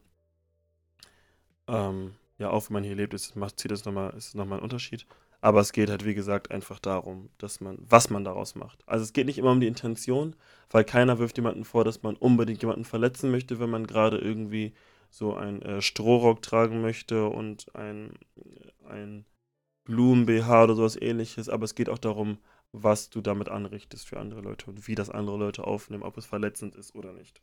Ähm, 1.67 2.15
ja, 2.37 2.49
auch 2.49 2.69
wenn 2.69 2.73
man 2.73 2.83
hier 2.83 2.95
lebt, 2.95 3.13
ist, 3.13 3.35
macht, 3.35 3.59
zieht 3.59 3.71
das 3.71 3.85
nochmal, 3.85 4.13
ist 4.15 4.35
nochmal 4.35 4.59
ein 4.59 4.63
Unterschied. 4.63 5.05
Aber 5.41 5.59
es 5.59 5.73
geht 5.73 5.89
halt, 5.89 6.05
wie 6.05 6.13
gesagt, 6.13 6.51
einfach 6.51 6.79
darum, 6.79 7.29
dass 7.39 7.61
man, 7.61 7.79
was 7.81 8.11
man 8.11 8.23
daraus 8.23 8.53
macht. 8.53 8.87
Also 8.87 9.03
es 9.03 9.11
geht 9.11 9.25
nicht 9.25 9.39
immer 9.39 9.51
um 9.51 9.59
die 9.59 9.67
Intention, 9.67 10.35
weil 10.69 10.83
keiner 10.83 11.17
wirft 11.17 11.37
jemanden 11.37 11.65
vor, 11.65 11.83
dass 11.83 12.03
man 12.03 12.15
unbedingt 12.15 12.61
jemanden 12.61 12.85
verletzen 12.85 13.31
möchte, 13.31 13.59
wenn 13.59 13.71
man 13.71 13.87
gerade 13.87 14.19
irgendwie 14.19 14.73
so 15.09 15.35
ein 15.35 15.61
äh, 15.63 15.81
Strohrock 15.81 16.43
tragen 16.43 16.81
möchte 16.81 17.27
und 17.27 17.75
ein, 17.75 18.13
ein 18.87 19.25
Blumen-BH 19.85 20.63
oder 20.63 20.75
sowas 20.75 20.95
ähnliches. 20.95 21.49
Aber 21.49 21.65
es 21.65 21.73
geht 21.73 21.89
auch 21.89 21.97
darum, 21.97 22.37
was 22.71 23.09
du 23.09 23.19
damit 23.19 23.49
anrichtest 23.49 24.07
für 24.07 24.19
andere 24.19 24.41
Leute 24.41 24.69
und 24.69 24.87
wie 24.87 24.95
das 24.95 25.09
andere 25.09 25.37
Leute 25.37 25.65
aufnehmen, 25.65 26.03
ob 26.03 26.17
es 26.17 26.25
verletzend 26.25 26.75
ist 26.75 26.95
oder 26.95 27.13
nicht. 27.13 27.41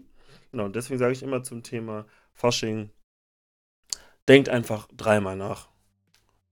Genau, 0.52 0.64
und 0.64 0.76
deswegen 0.76 0.98
sage 0.98 1.12
ich 1.12 1.22
immer 1.22 1.42
zum 1.42 1.62
Thema 1.62 2.06
Fasching, 2.32 2.90
denkt 4.28 4.48
einfach 4.48 4.88
dreimal 4.96 5.36
nach. 5.36 5.68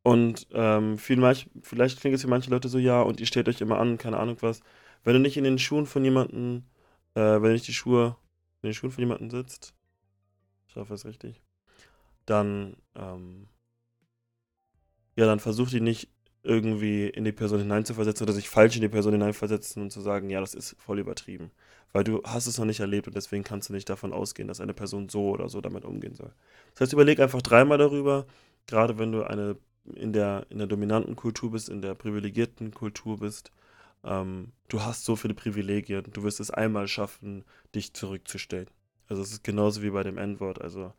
Und 0.06 0.46
ähm, 0.52 0.98
vielleicht, 0.98 1.50
vielleicht 1.62 1.98
klingt 1.98 2.14
es 2.14 2.22
für 2.22 2.28
manche 2.28 2.48
Leute 2.48 2.68
so, 2.68 2.78
ja, 2.78 3.02
und 3.02 3.18
ihr 3.18 3.26
stellt 3.26 3.48
euch 3.48 3.60
immer 3.60 3.80
an, 3.80 3.98
keine 3.98 4.18
Ahnung 4.18 4.36
was. 4.40 4.60
Wenn 5.02 5.14
du 5.14 5.18
nicht 5.18 5.36
in 5.36 5.42
den 5.42 5.58
Schuhen 5.58 5.84
von 5.84 6.04
jemandem, 6.04 6.62
äh, 7.16 7.42
wenn 7.42 7.50
nicht 7.50 7.66
die 7.66 7.74
Schuhe 7.74 8.16
in 8.62 8.68
den 8.68 8.74
Schuhen 8.74 8.92
von 8.92 9.02
jemandem 9.02 9.30
sitzt, 9.30 9.74
ich 10.68 10.76
hoffe 10.76 10.94
es 10.94 11.06
richtig, 11.06 11.42
dann, 12.24 12.76
ähm, 12.94 13.48
ja, 15.16 15.26
dann 15.26 15.40
versucht 15.40 15.72
die 15.72 15.80
nicht 15.80 16.08
irgendwie 16.44 17.08
in 17.08 17.24
die 17.24 17.32
Person 17.32 17.58
hineinzuversetzen 17.58 18.26
oder 18.26 18.32
sich 18.32 18.48
falsch 18.48 18.76
in 18.76 18.82
die 18.82 18.88
Person 18.88 19.14
hineinversetzen 19.14 19.82
und 19.82 19.90
zu 19.90 20.00
sagen, 20.00 20.30
ja, 20.30 20.38
das 20.38 20.54
ist 20.54 20.76
voll 20.78 21.00
übertrieben. 21.00 21.50
Weil 21.92 22.04
du 22.04 22.22
hast 22.22 22.46
es 22.46 22.58
noch 22.58 22.64
nicht 22.64 22.78
erlebt 22.78 23.08
und 23.08 23.16
deswegen 23.16 23.42
kannst 23.42 23.70
du 23.70 23.72
nicht 23.72 23.90
davon 23.90 24.12
ausgehen, 24.12 24.46
dass 24.46 24.60
eine 24.60 24.72
Person 24.72 25.08
so 25.08 25.30
oder 25.30 25.48
so 25.48 25.60
damit 25.60 25.84
umgehen 25.84 26.14
soll. 26.14 26.32
Das 26.74 26.82
heißt, 26.82 26.92
überleg 26.92 27.18
einfach 27.18 27.42
dreimal 27.42 27.78
darüber, 27.78 28.24
gerade 28.68 29.00
wenn 29.00 29.10
du 29.10 29.24
eine 29.24 29.56
in 29.94 30.12
der, 30.12 30.46
in 30.50 30.58
der 30.58 30.66
dominanten 30.66 31.16
Kultur 31.16 31.52
bist, 31.52 31.68
in 31.68 31.82
der 31.82 31.94
privilegierten 31.94 32.72
Kultur 32.72 33.18
bist. 33.18 33.52
Ähm, 34.04 34.52
du 34.68 34.82
hast 34.82 35.04
so 35.04 35.16
viele 35.16 35.34
Privilegien, 35.34 36.04
du 36.12 36.22
wirst 36.22 36.40
es 36.40 36.50
einmal 36.50 36.88
schaffen, 36.88 37.44
dich 37.74 37.92
zurückzustellen. 37.94 38.68
Also 39.08 39.22
es 39.22 39.32
ist 39.32 39.44
genauso 39.44 39.82
wie 39.82 39.90
bei 39.90 40.02
dem 40.02 40.18
N-Wort. 40.18 40.60
Also 40.60 40.92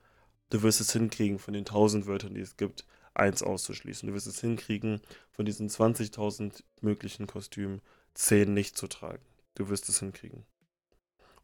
du 0.50 0.62
wirst 0.62 0.82
es 0.82 0.93
hinkriegen, 0.93 1.39
von 1.39 1.54
den 1.54 1.65
tausend 1.65 2.08
Wörtern, 2.08 2.34
die 2.34 2.41
es 2.41 2.58
gibt, 2.58 2.86
eins 3.13 3.43
auszuschließen. 3.43 4.08
Du 4.08 4.13
wirst 4.13 4.28
es 4.28 4.41
hinkriegen, 4.41 5.02
von 5.32 5.45
diesen 5.45 5.69
20.000 5.69 6.63
möglichen 6.82 7.28
Kostümen 7.28 7.82
zehn 8.13 8.54
nicht 8.54 8.78
zu 8.78 8.88
tragen. 8.88 9.26
Du 9.56 9.69
wirst 9.69 9.89
es 9.89 10.00
hinkriegen. 10.00 10.45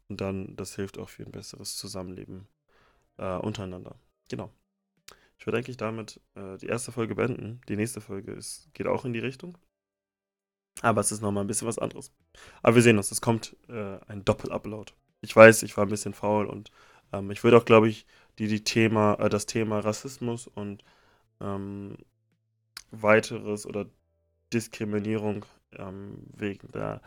Und 0.08 0.20
dann, 0.20 0.56
das 0.56 0.76
hilft 0.76 0.98
auch 0.98 1.08
für 1.08 1.24
ein 1.24 1.32
besseres 1.32 1.76
Zusammenleben 1.76 2.46
äh, 3.18 3.36
untereinander. 3.36 3.96
Genau. 4.28 4.50
Ich 5.44 5.46
würde 5.46 5.58
eigentlich 5.58 5.76
damit 5.76 6.22
äh, 6.36 6.56
die 6.56 6.68
erste 6.68 6.90
Folge 6.90 7.16
beenden. 7.16 7.60
Die 7.68 7.76
nächste 7.76 8.00
Folge 8.00 8.32
ist, 8.32 8.72
geht 8.72 8.86
auch 8.86 9.04
in 9.04 9.12
die 9.12 9.18
Richtung. 9.18 9.58
Aber 10.80 11.02
es 11.02 11.12
ist 11.12 11.20
nochmal 11.20 11.44
ein 11.44 11.46
bisschen 11.46 11.68
was 11.68 11.78
anderes. 11.78 12.14
Aber 12.62 12.76
wir 12.76 12.82
sehen 12.82 12.96
uns, 12.96 13.10
es 13.10 13.20
kommt 13.20 13.54
äh, 13.68 13.98
ein 14.06 14.24
Doppel-Upload. 14.24 14.94
Ich 15.20 15.36
weiß, 15.36 15.62
ich 15.64 15.76
war 15.76 15.84
ein 15.84 15.90
bisschen 15.90 16.14
faul 16.14 16.46
und 16.46 16.70
ähm, 17.12 17.30
ich 17.30 17.44
würde 17.44 17.58
auch, 17.58 17.66
glaube 17.66 17.90
ich, 17.90 18.06
die, 18.38 18.48
die 18.48 18.64
Thema, 18.64 19.16
äh, 19.20 19.28
das 19.28 19.44
Thema 19.44 19.80
Rassismus 19.80 20.46
und 20.46 20.82
ähm, 21.42 21.98
weiteres 22.90 23.66
oder 23.66 23.84
Diskriminierung 24.50 25.44
ähm, 25.72 26.24
wegen 26.34 26.72
der 26.72 27.02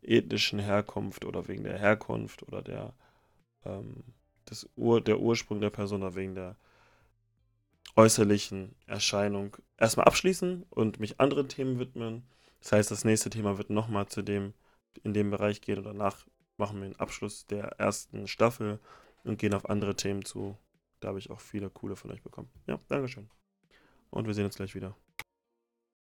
ethnischen 0.00 0.58
Herkunft 0.58 1.26
oder 1.26 1.48
wegen 1.48 1.64
der 1.64 1.78
Herkunft 1.78 2.44
oder 2.44 2.62
der, 2.62 2.94
ähm, 3.66 4.04
des 4.48 4.70
Ur 4.74 5.02
der 5.02 5.20
Ursprung 5.20 5.60
der 5.60 5.68
Person 5.68 6.02
oder 6.02 6.14
wegen 6.14 6.34
der 6.34 6.56
äußerlichen 7.96 8.74
Erscheinung 8.86 9.56
erstmal 9.76 10.06
abschließen 10.06 10.64
und 10.70 11.00
mich 11.00 11.20
anderen 11.20 11.48
Themen 11.48 11.78
widmen. 11.78 12.24
Das 12.60 12.72
heißt, 12.72 12.90
das 12.90 13.04
nächste 13.04 13.30
Thema 13.30 13.58
wird 13.58 13.70
nochmal 13.70 14.06
zu 14.06 14.22
dem, 14.22 14.54
in 15.02 15.14
dem 15.14 15.30
Bereich 15.30 15.60
gehen 15.60 15.78
und 15.78 15.84
danach 15.84 16.26
machen 16.56 16.80
wir 16.80 16.88
den 16.88 16.98
Abschluss 16.98 17.46
der 17.46 17.64
ersten 17.78 18.26
Staffel 18.26 18.78
und 19.24 19.38
gehen 19.38 19.54
auf 19.54 19.68
andere 19.68 19.96
Themen 19.96 20.24
zu. 20.24 20.56
Da 21.00 21.08
habe 21.08 21.18
ich 21.18 21.30
auch 21.30 21.40
viele 21.40 21.70
coole 21.70 21.96
von 21.96 22.10
euch 22.10 22.22
bekommen. 22.22 22.50
Ja, 22.66 22.78
Dankeschön. 22.88 23.28
Und 24.10 24.26
wir 24.26 24.34
sehen 24.34 24.46
uns 24.46 24.56
gleich 24.56 24.74
wieder. 24.74 24.96